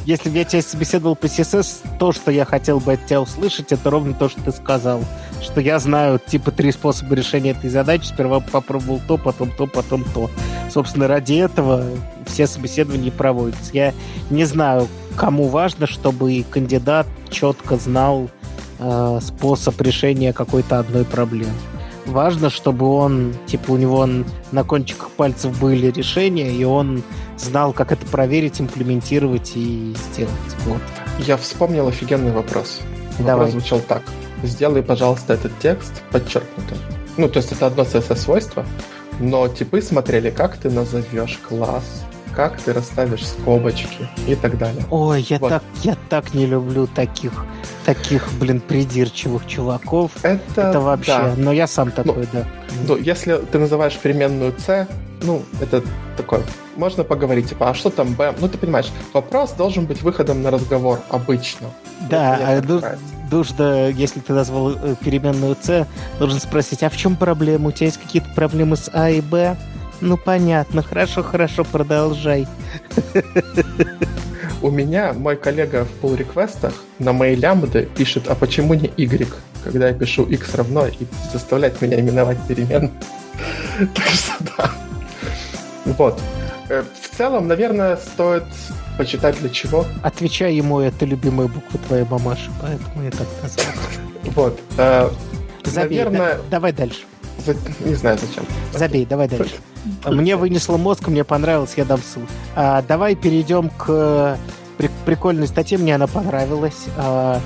[0.05, 3.71] Если бы я тебя собеседовал по CSS, то, что я хотел бы от тебя услышать,
[3.71, 5.03] это ровно то, что ты сказал.
[5.41, 8.05] Что я знаю, типа, три способа решения этой задачи.
[8.05, 10.29] Сперва попробовал то, потом то, потом то.
[10.71, 11.85] Собственно, ради этого
[12.25, 13.71] все собеседования проводятся.
[13.73, 13.93] Я
[14.29, 18.29] не знаю, кому важно, чтобы кандидат четко знал
[18.79, 21.53] э, способ решения какой-то одной проблемы
[22.05, 24.07] важно, чтобы он, типа, у него
[24.51, 27.03] на кончиках пальцев были решения, и он
[27.37, 30.31] знал, как это проверить, имплементировать и сделать.
[30.65, 30.81] Вот.
[31.19, 32.79] Я вспомнил офигенный вопрос.
[33.19, 33.45] Давай.
[33.45, 34.03] Вопрос звучал так.
[34.43, 36.77] Сделай, пожалуйста, этот текст подчеркнутым.
[37.17, 38.65] Ну, то есть это одно CSS-свойство,
[39.19, 42.03] но типы смотрели, как ты назовешь класс,
[42.35, 44.83] как ты расставишь скобочки и так далее.
[44.89, 45.49] Ой, я, вот.
[45.49, 47.45] так, я так не люблю таких,
[47.85, 50.11] таких, блин, придирчивых чуваков.
[50.23, 51.33] Это, это вообще, да.
[51.37, 52.45] но я сам ну, такой, ну, да.
[52.87, 54.87] Ну, если ты называешь переменную c,
[55.21, 55.83] ну, это
[56.17, 56.41] такое,
[56.75, 58.33] можно поговорить, типа, а что там b?
[58.39, 61.69] Ну, ты понимаешь, вопрос должен быть выходом на разговор обычно.
[62.09, 62.61] Да, а
[63.31, 65.87] нужно, если ты назвал э, переменную c,
[66.19, 67.69] должен спросить, а в чем проблема?
[67.69, 69.55] У тебя есть какие-то проблемы с а и b?
[70.03, 70.83] Ну, понятно.
[70.83, 72.45] Хорошо, хорошо, продолжай.
[74.61, 79.27] У меня мой коллега в pull реквестах на моей лямбды пишет, а почему не y?
[79.63, 82.91] Когда я пишу x равно и заставляет меня именовать перемен.
[83.95, 84.71] Так что да.
[85.85, 86.21] Вот.
[86.69, 88.43] Э, в целом, наверное, стоит
[88.97, 89.85] почитать для чего.
[90.03, 93.73] Отвечай ему, это любимая буква твоей мамаши, поэтому я так назвал.
[94.35, 94.59] Вот.
[94.77, 95.09] Э,
[95.63, 96.37] Забей, наверное...
[96.51, 97.03] давай дальше.
[97.85, 98.45] Не знаю зачем.
[98.73, 99.55] Забей, давай дальше.
[100.05, 102.29] Мне вынесло мозг, мне понравилось, я дам ссылку.
[102.55, 104.37] А, давай перейдем к
[104.77, 106.85] при, прикольной статье, мне она понравилась.
[106.97, 107.41] А,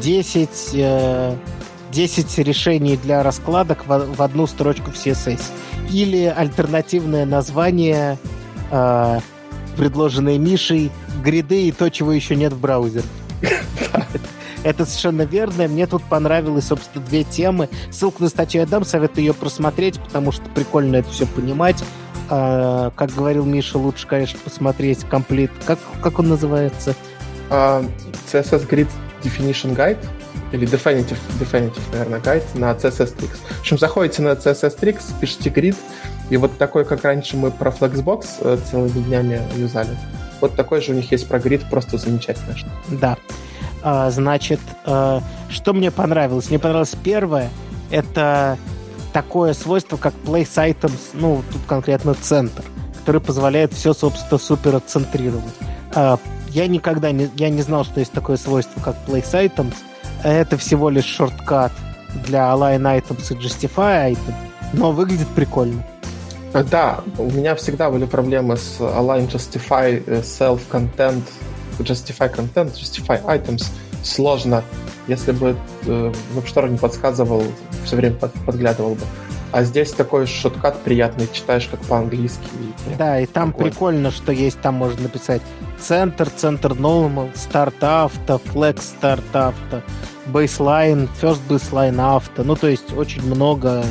[0.00, 1.36] 10, э,
[1.92, 5.40] 10 решений для раскладок в, в одну строчку в CSS.
[5.90, 8.18] Или альтернативное название,
[8.70, 9.20] э,
[9.76, 10.90] предложенное Мишей,
[11.22, 13.04] гриды и то, чего еще нет в браузере.
[14.62, 15.68] Это совершенно верно.
[15.68, 17.68] Мне тут понравилось, собственно, две темы.
[17.90, 21.82] Ссылку на статью я дам, советую ее просмотреть, потому что прикольно это все понимать.
[22.28, 25.50] А, как говорил Миша, лучше, конечно, посмотреть комплит.
[25.64, 26.94] Как, как он называется?
[27.48, 27.90] Uh,
[28.30, 28.88] CSS Grid
[29.24, 29.98] Definition Guide
[30.52, 33.38] или Definitive, Definitive, наверное, гайд на CSS Tricks.
[33.56, 35.76] В общем, заходите на CSS Tricks, пишите grid,
[36.28, 39.96] и вот такой, как раньше мы про Flexbox э, целыми днями юзали,
[40.40, 42.54] вот такой же у них есть про grid, просто замечательно.
[42.88, 43.16] Да.
[43.82, 46.50] А, значит, а, что мне понравилось?
[46.50, 47.50] Мне понравилось первое,
[47.90, 48.58] это
[49.12, 52.62] такое свойство, как place items, ну, тут конкретно центр,
[53.00, 55.54] который позволяет все, собственно, супер отцентрировать.
[55.94, 56.18] А,
[56.50, 59.74] я никогда не, я не знал, что есть такое свойство, как place items.
[60.22, 61.72] Это всего лишь шорткат
[62.26, 64.34] для align items и justify item,
[64.72, 65.84] но выглядит прикольно.
[66.52, 71.22] Да, у меня всегда были проблемы с align, justify, э, self, content,
[71.82, 73.70] justify content, justify items
[74.02, 74.62] сложно.
[75.08, 75.56] Если бы
[75.86, 77.42] э, WebStore не подсказывал,
[77.84, 79.02] все время под, подглядывал бы.
[79.52, 82.44] А здесь такой шоткат приятный, читаешь как по-английски.
[82.96, 83.70] Да, и там такой.
[83.70, 85.42] прикольно, что есть, там можно написать
[85.80, 89.82] центр, центр normal, старт авто, flex старт авто,
[90.26, 92.44] baseline, first baseline авто.
[92.44, 93.84] Ну, то есть очень много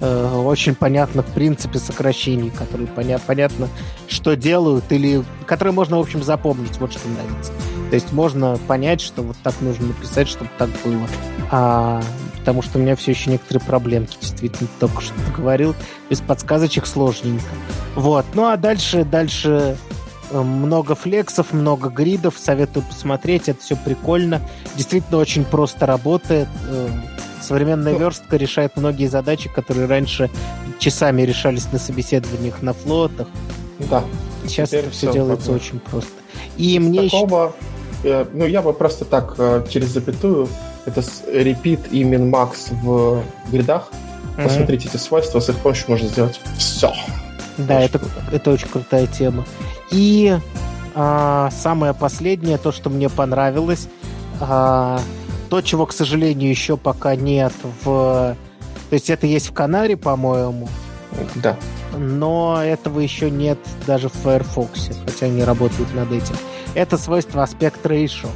[0.00, 3.68] э, очень понятно, в принципе, сокращений, которые поня- понятно,
[4.08, 6.78] что делают, или которые можно, в общем, запомнить.
[6.78, 7.52] Вот что нравится.
[7.90, 11.06] То есть можно понять, что вот так нужно написать, чтобы так было.
[11.50, 12.02] А,
[12.38, 15.74] потому что у меня все еще некоторые проблемки, действительно, только что говорил.
[16.10, 17.44] Без подсказочек сложненько.
[17.94, 18.24] Вот.
[18.34, 19.76] Ну а дальше, дальше
[20.30, 22.34] э, много флексов, много гридов.
[22.38, 24.40] Советую посмотреть, это все прикольно.
[24.74, 26.48] Действительно очень просто работает.
[27.46, 30.30] Современная ну, верстка решает многие задачи, которые раньше
[30.80, 33.28] часами решались на собеседованиях на флотах.
[33.88, 34.02] Да.
[34.46, 35.64] Сейчас это все, делается проблем.
[35.64, 36.10] очень просто.
[36.56, 37.54] И мне такого,
[38.02, 38.08] еще...
[38.10, 40.48] Э, ну, я бы просто так э, через запятую,
[40.86, 43.22] это repeat и min-max в
[43.52, 43.90] гридах.
[44.36, 44.42] Mm-hmm.
[44.42, 46.92] Посмотрите эти свойства, с их помощью можно сделать все.
[47.58, 48.00] Да, это,
[48.32, 49.44] это очень крутая тема.
[49.92, 50.36] И
[50.94, 53.88] а, самое последнее, то, что мне понравилось,
[54.40, 55.00] а,
[55.48, 58.36] то, чего, к сожалению, еще пока нет в...
[58.90, 60.68] То есть это есть в Канаре, по-моему.
[61.36, 61.56] Да.
[61.96, 66.36] Но этого еще нет даже в Firefox, хотя они работают над этим.
[66.74, 68.28] Это свойство Aspect Ratio,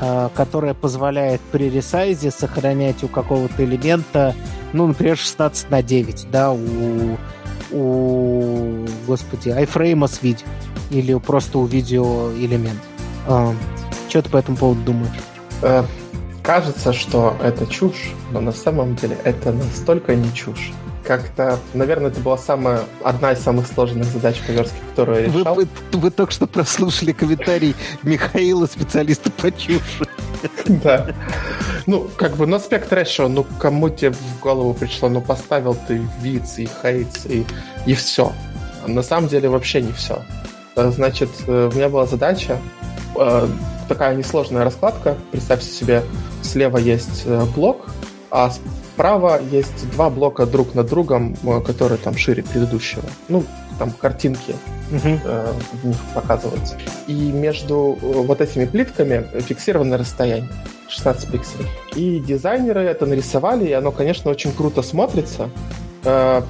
[0.00, 4.34] а, которое позволяет при ресайзе сохранять у какого-то элемента,
[4.72, 7.18] ну, например, 16 на 9, да, у,
[7.70, 10.46] у господи, iFrame с видео
[10.90, 12.80] или просто у видео элемент.
[13.26, 13.54] А,
[14.08, 15.92] что ты по этому поводу думаешь?
[16.42, 20.72] Кажется, что это чушь, но на самом деле это настолько не чушь.
[21.04, 25.54] как-то, наверное, это была самая, одна из самых сложных задач по верстке, которую я решал.
[25.54, 30.06] Вы, вы, вы только что прослушали комментарий Михаила, специалиста по чуши.
[30.66, 31.08] Да.
[31.86, 36.00] Ну, как бы, но аспект Ratio, ну, кому тебе в голову пришло, ну, поставил ты
[36.20, 37.44] виц и хейтс, и,
[37.86, 38.32] и все.
[38.86, 40.22] На самом деле вообще не все.
[40.74, 42.58] Значит, э, у меня была задача,
[43.16, 43.48] э,
[43.92, 45.16] такая несложная раскладка.
[45.30, 46.02] Представьте себе,
[46.42, 47.90] слева есть блок,
[48.30, 48.50] а
[48.94, 51.36] справа есть два блока друг над другом,
[51.66, 53.02] которые там шире предыдущего.
[53.28, 53.44] Ну,
[53.78, 54.54] там картинки
[54.90, 55.20] угу.
[55.24, 56.78] э, в них показываются.
[57.06, 60.48] И между вот этими плитками фиксировано расстояние
[60.88, 61.68] 16 пикселей.
[61.94, 65.50] И дизайнеры это нарисовали, и оно, конечно, очень круто смотрится
[66.04, 66.42] э,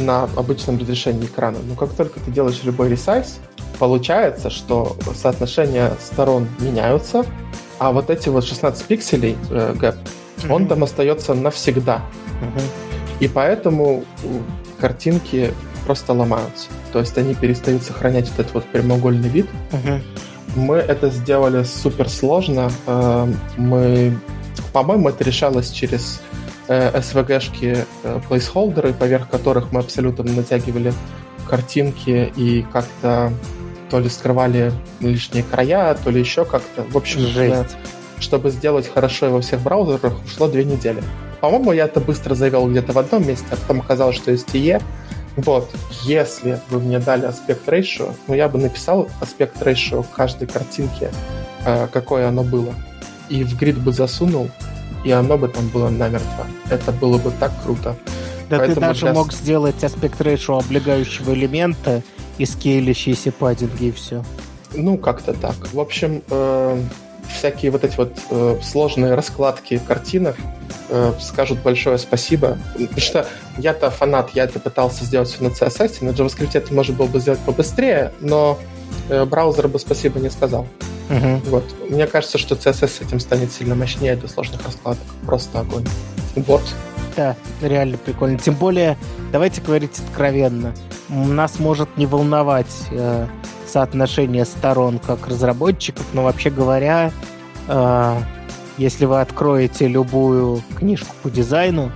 [0.00, 1.58] на обычном разрешении экрана.
[1.62, 3.38] Но как только ты делаешь любой ресайз,
[3.78, 7.24] получается, что соотношения сторон меняются,
[7.78, 10.52] а вот эти вот 16 пикселей э, гэп, mm-hmm.
[10.52, 12.02] он там остается навсегда.
[12.40, 12.62] Mm-hmm.
[13.20, 14.04] И поэтому
[14.78, 15.52] картинки
[15.86, 16.68] просто ломаются.
[16.92, 19.46] То есть они перестают сохранять вот этот вот прямоугольный вид.
[19.72, 20.00] Mm-hmm.
[20.56, 22.70] Мы это сделали супер сложно.
[22.86, 24.18] Э, мы,
[24.72, 26.20] по-моему, это решалось через
[26.68, 30.92] SVG-шки, э, placeholderы, поверх которых мы абсолютно натягивали
[31.48, 33.32] картинки и как-то
[33.90, 36.82] то ли скрывали лишние края, то ли еще как-то.
[36.84, 37.76] В общем, Жесть.
[38.20, 41.02] чтобы сделать хорошо во всех браузерах, ушло две недели.
[41.40, 44.80] По-моему, я это быстро завел где-то в одном месте, а потом оказалось, что есть IE.
[45.36, 45.70] Вот,
[46.02, 51.08] если вы мне дали аспект ratio, ну, я бы написал аспект ratio каждой картинки,
[51.64, 52.74] э, какое оно было,
[53.28, 54.50] и в грид бы засунул,
[55.04, 56.46] и оно бы там было намертво.
[56.70, 57.96] Это было бы так круто.
[58.48, 59.12] Да Поэтому ты даже для...
[59.12, 62.02] мог сделать аспект ratio облегающего элемента,
[62.40, 64.24] и скейлящиеся паддинги, и все.
[64.72, 65.54] Ну, как-то так.
[65.74, 66.82] В общем, э,
[67.28, 70.36] всякие вот эти вот э, сложные раскладки картинок
[70.88, 72.56] э, скажут большое спасибо.
[72.72, 73.26] Потому что
[73.58, 77.20] я-то фанат, я это пытался сделать все на CSS, на JavaScript это можно было бы
[77.20, 78.58] сделать побыстрее, но
[79.10, 80.66] э, браузер бы спасибо не сказал.
[81.10, 81.50] Uh-huh.
[81.50, 81.64] Вот.
[81.90, 85.04] Мне кажется, что CSS с этим станет сильно мощнее для сложных раскладок.
[85.26, 85.86] Просто огонь.
[86.36, 86.62] Вот.
[87.16, 88.38] Да, реально прикольно.
[88.38, 88.96] Тем более,
[89.32, 90.72] давайте говорить откровенно
[91.10, 93.26] нас может не волновать э,
[93.66, 97.12] соотношение сторон как разработчиков, но вообще говоря,
[97.68, 98.16] э,
[98.78, 101.90] если вы откроете любую книжку по дизайну,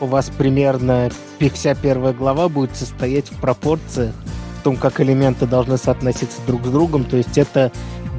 [0.00, 1.10] у вас примерно
[1.54, 4.14] вся первая глава будет состоять в пропорциях,
[4.60, 7.04] в том, как элементы должны соотноситься друг с другом.
[7.04, 7.72] То есть это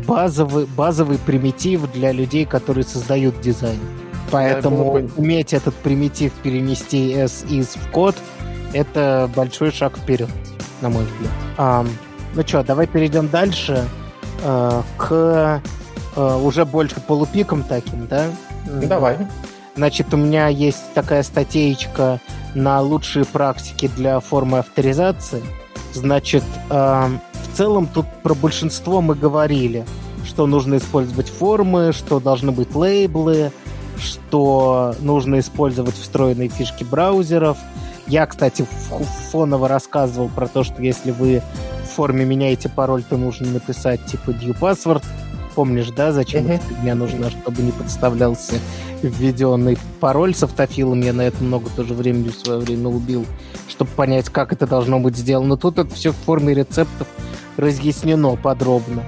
[0.07, 3.79] базовый, базовый примитив для людей, которые создают дизайн.
[4.31, 8.15] Поэтому уметь этот примитив перенести S из в код—
[8.73, 10.29] это большой шаг вперед,
[10.81, 11.31] на мой взгляд.
[11.57, 11.85] А,
[12.35, 13.87] ну что, давай перейдем дальше
[14.43, 15.61] э, к
[16.15, 18.25] э, уже больше полупикам таким, да?
[18.65, 19.17] Давай.
[19.75, 22.19] Значит, у меня есть такая статейка
[22.53, 25.43] на лучшие практики для формы авторизации.
[25.93, 27.19] Значит, в
[27.57, 29.85] целом тут про большинство мы говорили,
[30.25, 33.51] что нужно использовать формы, что должны быть лейблы,
[33.97, 37.57] что нужно использовать встроенные фишки браузеров–
[38.07, 38.65] я, кстати,
[39.31, 41.41] фоново рассказывал про то, что если вы
[41.83, 45.03] в форме меняете пароль, то нужно написать типа new password.
[45.55, 46.55] Помнишь, да, зачем uh-huh.
[46.55, 48.53] эта фигня нужна, чтобы не подставлялся
[49.01, 51.01] введенный пароль с автофилом.
[51.01, 53.25] Я на это много тоже времени в свое время убил,
[53.67, 55.57] чтобы понять, как это должно быть сделано.
[55.57, 57.07] Тут это все в форме рецептов
[57.57, 59.03] разъяснено подробно.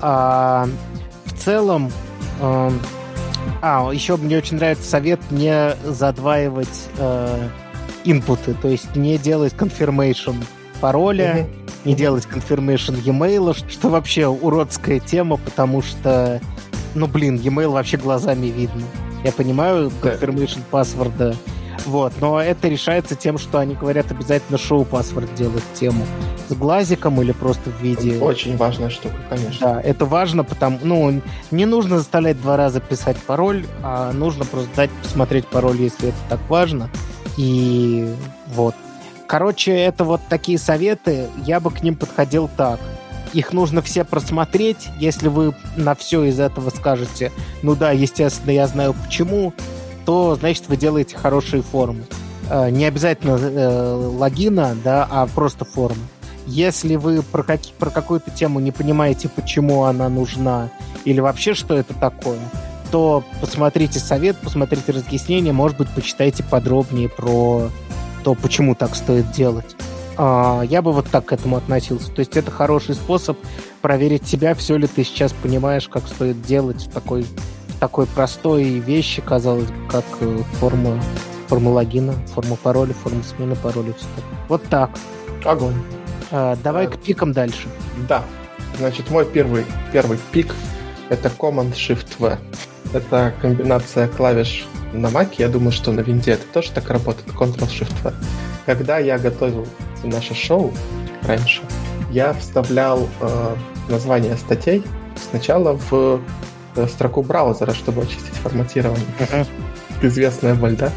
[0.00, 0.68] А,
[1.24, 1.90] в целом,
[2.40, 2.70] э,
[3.60, 7.48] а, еще мне очень нравится совет не задваивать э,
[8.04, 10.34] инпуты, то есть не делать confirmation
[10.80, 11.70] пароля, mm-hmm.
[11.84, 16.40] не делать confirmation e-mail, что вообще уродская тема, потому что,
[16.94, 18.82] ну, блин, e-mail вообще глазами видно.
[19.22, 21.36] Я понимаю confirmation паспорта,
[21.86, 26.04] вот, но это решается тем, что они говорят обязательно шоу паспорт делать тему
[26.48, 28.18] с глазиком или просто в виде...
[28.18, 29.74] Очень важная штука, конечно.
[29.74, 30.78] Да, это важно, потому...
[30.82, 36.08] Ну, не нужно заставлять два раза писать пароль, а нужно просто дать посмотреть пароль, если
[36.10, 36.90] это так важно.
[37.36, 38.14] И
[38.48, 38.74] вот.
[39.26, 41.26] Короче, это вот такие советы.
[41.44, 42.80] Я бы к ним подходил так.
[43.32, 44.88] Их нужно все просмотреть.
[44.98, 49.54] Если вы на все из этого скажете, ну да, естественно, я знаю почему,
[50.04, 52.04] то, значит, вы делаете хорошие формы.
[52.50, 56.02] Э, не обязательно э, логина, да, а просто формы.
[56.46, 60.70] Если вы про, как, про какую-то тему не понимаете, почему она нужна,
[61.04, 62.38] или вообще что это такое,
[62.90, 67.70] то посмотрите совет, посмотрите разъяснение, может быть, почитайте подробнее про
[68.24, 69.76] то, почему так стоит делать.
[70.16, 72.10] А, я бы вот так к этому относился.
[72.10, 73.38] То есть это хороший способ
[73.80, 77.24] проверить себя, все ли ты сейчас понимаешь, как стоит делать в такой,
[77.82, 81.02] такой простой вещи, казалось бы, как э, форма
[81.48, 84.24] форму логина, форму пароля, форму смены пароля, все так.
[84.48, 84.90] Вот так.
[85.44, 85.74] Огонь.
[86.30, 87.66] А, давай а, к пикам дальше.
[88.08, 88.22] Да.
[88.78, 90.54] Значит, мой первый, первый пик
[91.08, 92.38] это Command-Shift-V.
[92.92, 95.34] Это комбинация клавиш на Mac.
[95.38, 97.26] Я думаю, что на винде это тоже так работает.
[97.34, 98.14] Ctrl-Shift-V.
[98.64, 99.66] Когда я готовил
[100.04, 100.72] наше шоу
[101.24, 101.62] раньше,
[102.12, 103.56] я вставлял э,
[103.88, 104.84] название статей
[105.16, 106.20] сначала в
[106.88, 109.06] строку браузера, чтобы очистить форматирование.
[109.18, 109.46] Uh-huh.
[110.02, 110.90] Известная боль, да?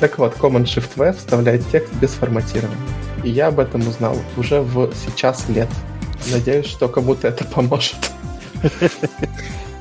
[0.00, 2.76] Так вот, Command-Shift-V вставляет текст без форматирования.
[3.24, 5.68] И я об этом узнал уже в сейчас лет.
[6.30, 7.96] Надеюсь, что кому-то это поможет.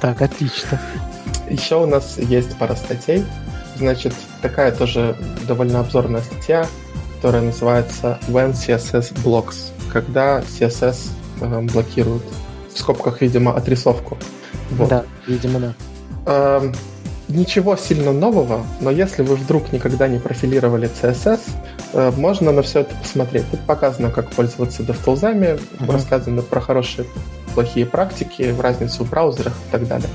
[0.01, 0.79] Так, отлично.
[1.49, 3.25] Еще у нас есть пара статей.
[3.77, 5.17] Значит, такая тоже
[5.47, 6.67] довольно обзорная статья,
[7.15, 9.71] которая называется When CSS Blocks.
[9.91, 11.09] Когда CSS
[11.41, 12.23] э, блокирует.
[12.73, 14.17] В скобках, видимо, отрисовку.
[14.71, 14.89] Вот.
[14.89, 15.73] Да, видимо, да.
[16.25, 16.71] Э,
[17.27, 21.41] ничего сильно нового, но если вы вдруг никогда не профилировали CSS,
[21.93, 23.45] э, можно на все это посмотреть.
[23.51, 25.91] Тут показано, как пользоваться DevTools, uh-huh.
[25.91, 27.05] рассказано про хорошие,
[27.53, 30.09] плохие практики, разницу в браузерах и так далее.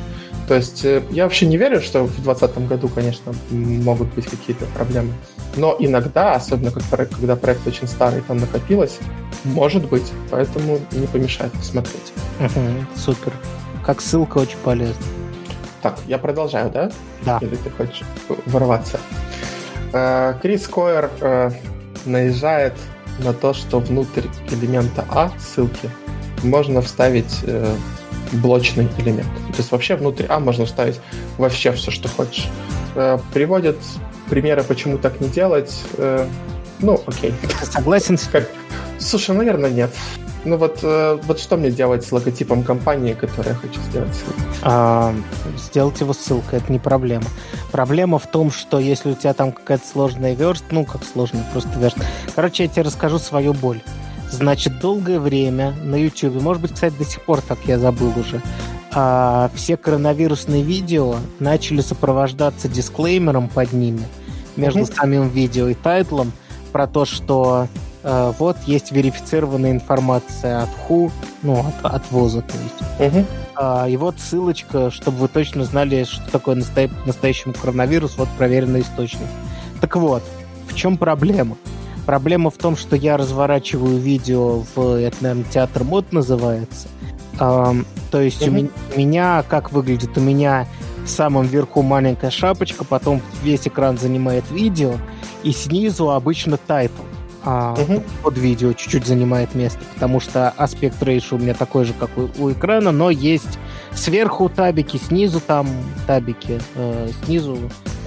[0.51, 4.65] То есть э, я вообще не верю, что в 2020 году, конечно, могут быть какие-то
[4.75, 5.13] проблемы.
[5.57, 8.99] Но иногда, особенно как проект, когда проект очень старый, там накопилось,
[9.45, 10.11] может быть.
[10.29, 12.13] Поэтому не помешает посмотреть.
[12.41, 12.61] Угу,
[12.97, 13.33] супер.
[13.91, 15.03] Как ссылка очень полезна.
[15.83, 16.93] Так, я продолжаю, да?
[17.27, 17.39] Да.
[17.41, 18.05] Или ты хочешь
[18.47, 19.01] ворваться?
[19.93, 21.51] Э, Крис Койер э,
[22.05, 22.75] наезжает
[23.19, 25.91] на то, что внутрь элемента А ссылки
[26.45, 27.75] можно вставить э,
[28.35, 29.27] блочный элемент.
[29.49, 31.01] То есть вообще внутрь А можно вставить
[31.37, 32.47] вообще все, что хочешь.
[33.35, 33.79] Приводит
[34.29, 35.83] примеры, почему так не делать.
[36.79, 37.35] Ну, окей.
[37.65, 38.17] Согласен.
[38.31, 38.49] Как...
[39.01, 39.91] Слушай, наверное, нет.
[40.45, 44.25] Ну вот, э, вот что мне делать с логотипом компании, которую я хочу сделать
[44.63, 45.15] А,
[45.57, 47.27] сделать его ссылкой, это не проблема.
[47.73, 51.79] Проблема в том, что если у тебя там какая-то сложная верст, ну как сложная, просто
[51.79, 51.99] верст.
[52.35, 53.83] Короче, я тебе расскажу свою боль.
[54.31, 58.41] Значит, долгое время на YouTube, может быть, кстати, до сих пор так я забыл уже,
[58.93, 64.03] а, все коронавирусные видео начали сопровождаться дисклеймером под ними
[64.57, 64.95] между mm-hmm.
[64.95, 66.33] самим видео и тайтлом
[66.73, 67.69] про то, что
[68.03, 71.11] вот есть верифицированная информация от ХУ,
[71.43, 73.15] ну, от, от ВОЗа, то есть.
[73.17, 73.27] Угу.
[73.89, 76.91] И вот ссылочка, чтобы вы точно знали, что такое настоя...
[77.05, 79.27] настоящий коронавирус, вот проверенный источник.
[79.81, 80.23] Так вот,
[80.67, 81.57] в чем проблема?
[82.07, 86.89] Проблема в том, что я разворачиваю видео в, это, наверное, theater mode называется.
[87.37, 90.67] то есть mm у меня, как выглядит, у меня
[91.05, 94.95] в самом верху маленькая шапочка, потом весь экран занимает видео,
[95.43, 97.03] и снизу обычно title
[97.45, 98.03] а угу.
[98.23, 102.29] под видео чуть-чуть занимает место, потому что aspect ratio у меня такой же, как у,
[102.39, 103.59] у экрана, но есть
[103.95, 105.69] сверху табики, снизу там
[106.07, 107.59] табики, э, снизу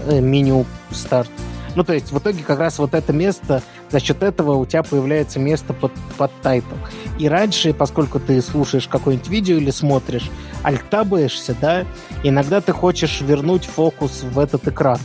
[0.07, 1.31] э, меню старт.
[1.75, 4.83] Ну, то есть в итоге как раз вот это место, за счет этого у тебя
[4.83, 6.75] появляется место под, под title.
[7.17, 10.29] И раньше, поскольку ты слушаешь какое-нибудь видео или смотришь,
[10.61, 11.85] альтабаешься, да,
[12.21, 14.99] иногда ты хочешь вернуть фокус в этот экран.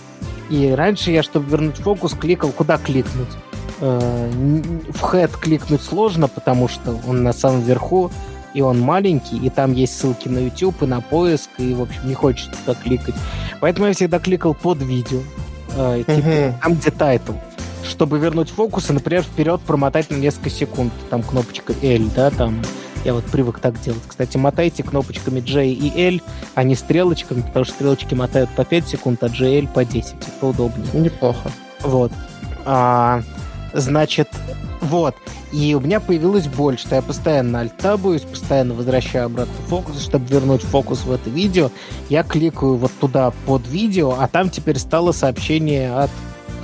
[0.50, 3.28] И раньше я, чтобы вернуть фокус, кликал, куда кликнуть?
[3.80, 4.30] Э,
[4.90, 8.10] в head кликнуть сложно, потому что он на самом верху,
[8.54, 12.08] и он маленький, и там есть ссылки на YouTube и на поиск, и, в общем,
[12.08, 13.14] не хочется туда кликать.
[13.60, 15.20] Поэтому я всегда кликал под видео,
[15.76, 16.54] э, типа uh-huh.
[16.62, 17.32] там, где title.
[17.84, 20.92] Чтобы вернуть фокус и, например, вперед промотать на несколько секунд.
[21.08, 22.60] Там кнопочка L, да, там
[23.04, 24.02] я вот привык так делать.
[24.06, 26.20] Кстати, мотайте кнопочками J и L,
[26.54, 29.84] а не стрелочками, потому что стрелочки мотают по 5 секунд, а J и L по
[29.84, 30.14] 10.
[30.14, 30.86] Это удобнее.
[30.92, 31.50] Неплохо.
[31.80, 32.12] Вот.
[32.64, 33.22] А,
[33.72, 34.28] Значит,
[34.80, 35.14] вот.
[35.52, 40.62] И у меня появилась боль, что я постоянно альтабуюсь, постоянно возвращаю обратно фокус, чтобы вернуть
[40.62, 41.70] фокус в это видео.
[42.08, 46.10] Я кликаю вот туда под видео, а там теперь стало сообщение от,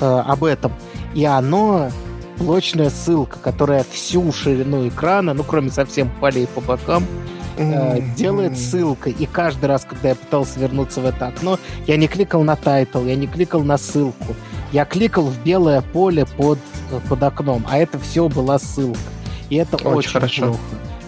[0.01, 0.73] э, об этом.
[1.15, 1.91] И оно
[2.39, 7.07] блочная ссылка, которая всю ширину экрана, ну, кроме совсем полей по бокам,
[7.57, 9.15] э, делает ссылкой.
[9.19, 13.05] И каждый раз, когда я пытался вернуться в это окно, я не кликал на title,
[13.05, 14.35] я не кликал на ссылку.
[14.75, 16.59] Я кликал в белое поле под,
[17.09, 18.99] под окном, а это все была ссылка.
[19.49, 20.47] И это очень, очень хорошо.
[20.47, 20.61] плохо.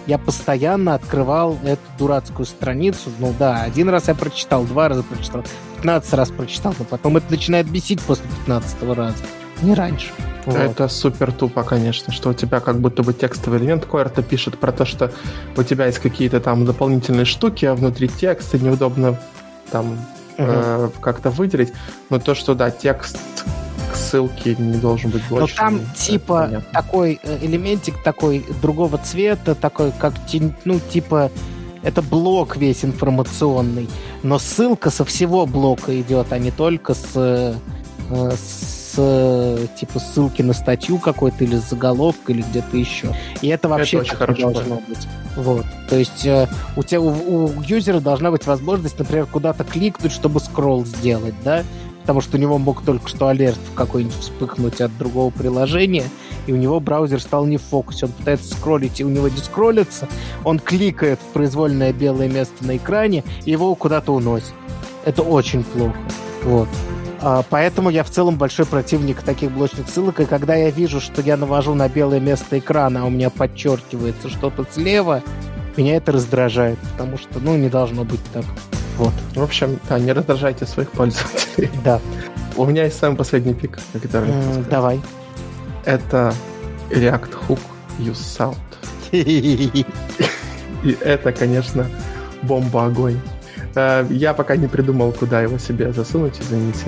[0.05, 3.09] Я постоянно открывал эту дурацкую страницу.
[3.19, 5.43] Ну да, один раз я прочитал, два раза прочитал,
[5.81, 9.17] 15 раз прочитал, но потом это начинает бесить после 15 раза.
[9.61, 10.11] Не раньше.
[10.45, 10.55] Вот.
[10.55, 14.71] Это супер тупо, конечно, что у тебя как будто бы текстовый элемент Койерта пишет про
[14.71, 15.11] то, что
[15.57, 19.19] у тебя есть какие-то там дополнительные штуки, а внутри текста неудобно
[19.71, 19.99] там
[20.37, 20.87] uh-huh.
[20.87, 21.73] э, как-то выделить.
[22.09, 23.17] Но то, что да, текст
[24.09, 25.55] ссылки не должен быть больше.
[25.55, 26.73] Но там типа понятно.
[26.73, 30.13] такой э, элементик такой другого цвета, такой как
[30.65, 31.31] ну типа
[31.83, 33.87] это блок весь информационный,
[34.23, 37.53] но ссылка со всего блока идет, а не только с, э,
[38.35, 43.15] с с типа ссылки на статью какой-то или с заголовка или где-то еще.
[43.41, 45.07] И это вообще это очень хорошо должно быть.
[45.35, 45.65] Вот.
[45.89, 50.39] То есть э, у тебя у, у юзера должна быть возможность, например, куда-то кликнуть, чтобы
[50.39, 51.63] скролл сделать, да?
[52.07, 56.05] Потому что у него мог только что алерт какой-нибудь вспыхнуть от другого приложения,
[56.45, 58.05] и у него браузер стал не в фокусе.
[58.05, 60.07] Он пытается скроллить, и у него не скроллится.
[60.45, 64.53] Он кликает в произвольное белое место на экране, и его куда-то уносит.
[65.03, 65.97] Это очень плохо.
[66.45, 66.69] Вот.
[67.19, 71.21] А, поэтому я в целом большой противник таких блочных ссылок, и когда я вижу, что
[71.21, 75.23] я навожу на белое место экрана, а у меня подчеркивается что-то слева,
[75.75, 78.45] меня это раздражает, потому что, ну, не должно быть так.
[78.97, 79.13] Вот.
[79.35, 81.69] В общем, да, не раздражайте своих пользователей.
[81.83, 81.99] Да.
[82.55, 84.99] У меня есть самый последний пик, который mm, Давай.
[85.85, 86.33] Это
[86.89, 87.59] React Hook
[87.99, 88.57] Use Sound.
[90.83, 91.87] И это, конечно,
[92.41, 93.19] бомба-огонь.
[93.75, 96.87] Э, я пока не придумал, куда его себе засунуть, извините.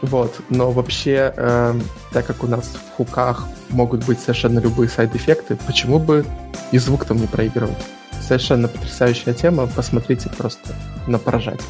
[0.00, 1.74] Вот, но вообще, э,
[2.12, 6.24] так как у нас в хуках могут быть совершенно любые сайд-эффекты, почему бы
[6.72, 7.78] и звук там не проигрывать?
[8.26, 10.74] Совершенно потрясающая тема, посмотрите просто
[11.06, 11.60] на поражать.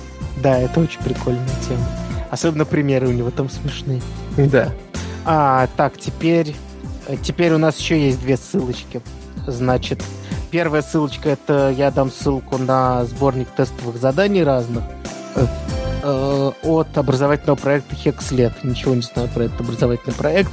[0.43, 1.87] Да, это очень прикольная тема.
[2.31, 4.03] Особенно примеры у него там смешные.
[4.37, 4.73] Да.
[5.25, 6.55] А, так, теперь...
[7.23, 9.03] Теперь у нас еще есть две ссылочки.
[9.47, 10.01] Значит,
[10.53, 14.85] Первая ссылочка это я дам ссылку на сборник тестовых заданий разных
[15.35, 15.47] э,
[16.03, 18.53] э, от образовательного проекта Hexlet.
[18.63, 20.51] Ничего не знаю про этот образовательный проект,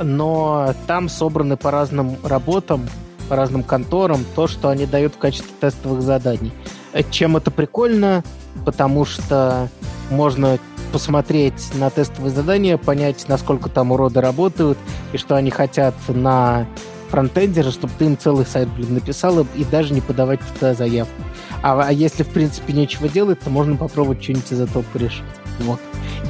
[0.00, 2.88] но там собраны по разным работам,
[3.30, 6.52] по разным конторам то, что они дают в качестве тестовых заданий.
[6.92, 8.24] Э, чем это прикольно?
[8.66, 9.68] Потому что
[10.10, 10.58] можно
[10.92, 14.76] посмотреть на тестовые задания, понять, насколько там уроды работают
[15.12, 16.66] и что они хотят на
[17.08, 21.22] фронтендера, чтобы ты им целый сайт, блин, написал и даже не подавать туда заявку.
[21.62, 25.22] А, а если, в принципе, нечего делать, то можно попробовать что-нибудь из этого порешить.
[25.60, 25.78] Вот.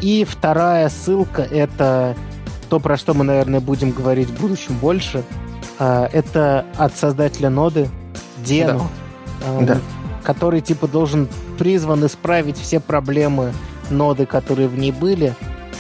[0.03, 2.15] И вторая ссылка— это
[2.69, 5.25] то, про что мы, наверное, будем говорить в будущем больше.
[5.81, 7.89] А, это от создателя ноды
[8.45, 8.91] Дено,
[9.61, 9.75] да.
[9.75, 9.79] да.
[10.23, 11.27] который, типа, должен
[11.59, 13.55] призван исправить все проблемы
[13.89, 15.35] ноды, которые в ней были,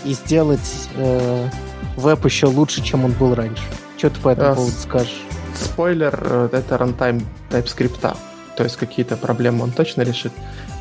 [0.05, 1.49] и сделать э,
[1.97, 3.63] веб еще лучше, чем он был раньше.
[3.99, 5.23] Что ты по этому поводу скажешь?
[5.55, 7.21] Спойлер, э, это рантайм
[7.51, 8.17] TypeScript.
[8.57, 10.33] То есть какие-то проблемы он точно решит.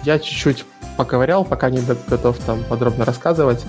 [0.04, 0.66] Я чуть-чуть
[0.96, 3.66] поковырял, пока не готов там подробно рассказывать.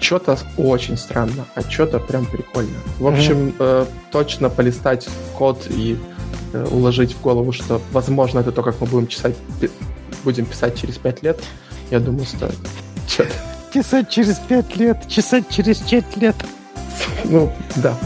[0.00, 2.76] Что-то очень странно, а что-то прям прикольно.
[2.98, 3.54] В общем, mm-hmm.
[3.58, 5.98] э, точно полистать код и
[6.52, 9.34] э, уложить в голову, что, возможно, это то, как мы будем писать,
[10.24, 11.40] будем писать через 5 лет,
[11.90, 12.58] я думаю, стоит.
[13.08, 13.30] Что-то.
[13.72, 16.36] Писать через 5 лет, чесать через 5 лет.
[17.24, 17.96] Ну, да.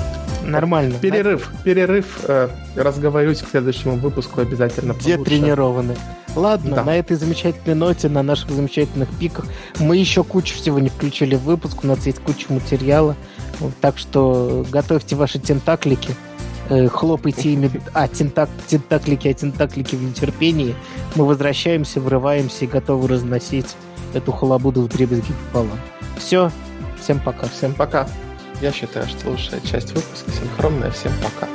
[0.42, 0.98] Нормально.
[0.98, 2.20] Перерыв, перерыв.
[2.24, 5.96] Э, разговорюсь к следующему выпуску обязательно Где тренированы.
[6.36, 6.84] Ладно, да.
[6.84, 9.46] на этой замечательной ноте, на наших замечательных пиках,
[9.78, 13.16] мы еще кучу всего не включили в выпуск, у нас есть куча материала,
[13.80, 16.14] так что готовьте ваши тентаклики,
[16.68, 20.74] э, хлопайте ими, а, тентак, тентаклики, а тентаклики в нетерпении.
[21.14, 23.74] Мы возвращаемся, врываемся и готовы разносить
[24.12, 25.78] эту халабуду в дребезги пополам.
[26.18, 26.50] Все,
[27.00, 27.46] всем пока.
[27.48, 28.06] Всем пока.
[28.60, 30.90] Я считаю, что лучшая часть выпуска синхронная.
[30.90, 31.48] Всем пока.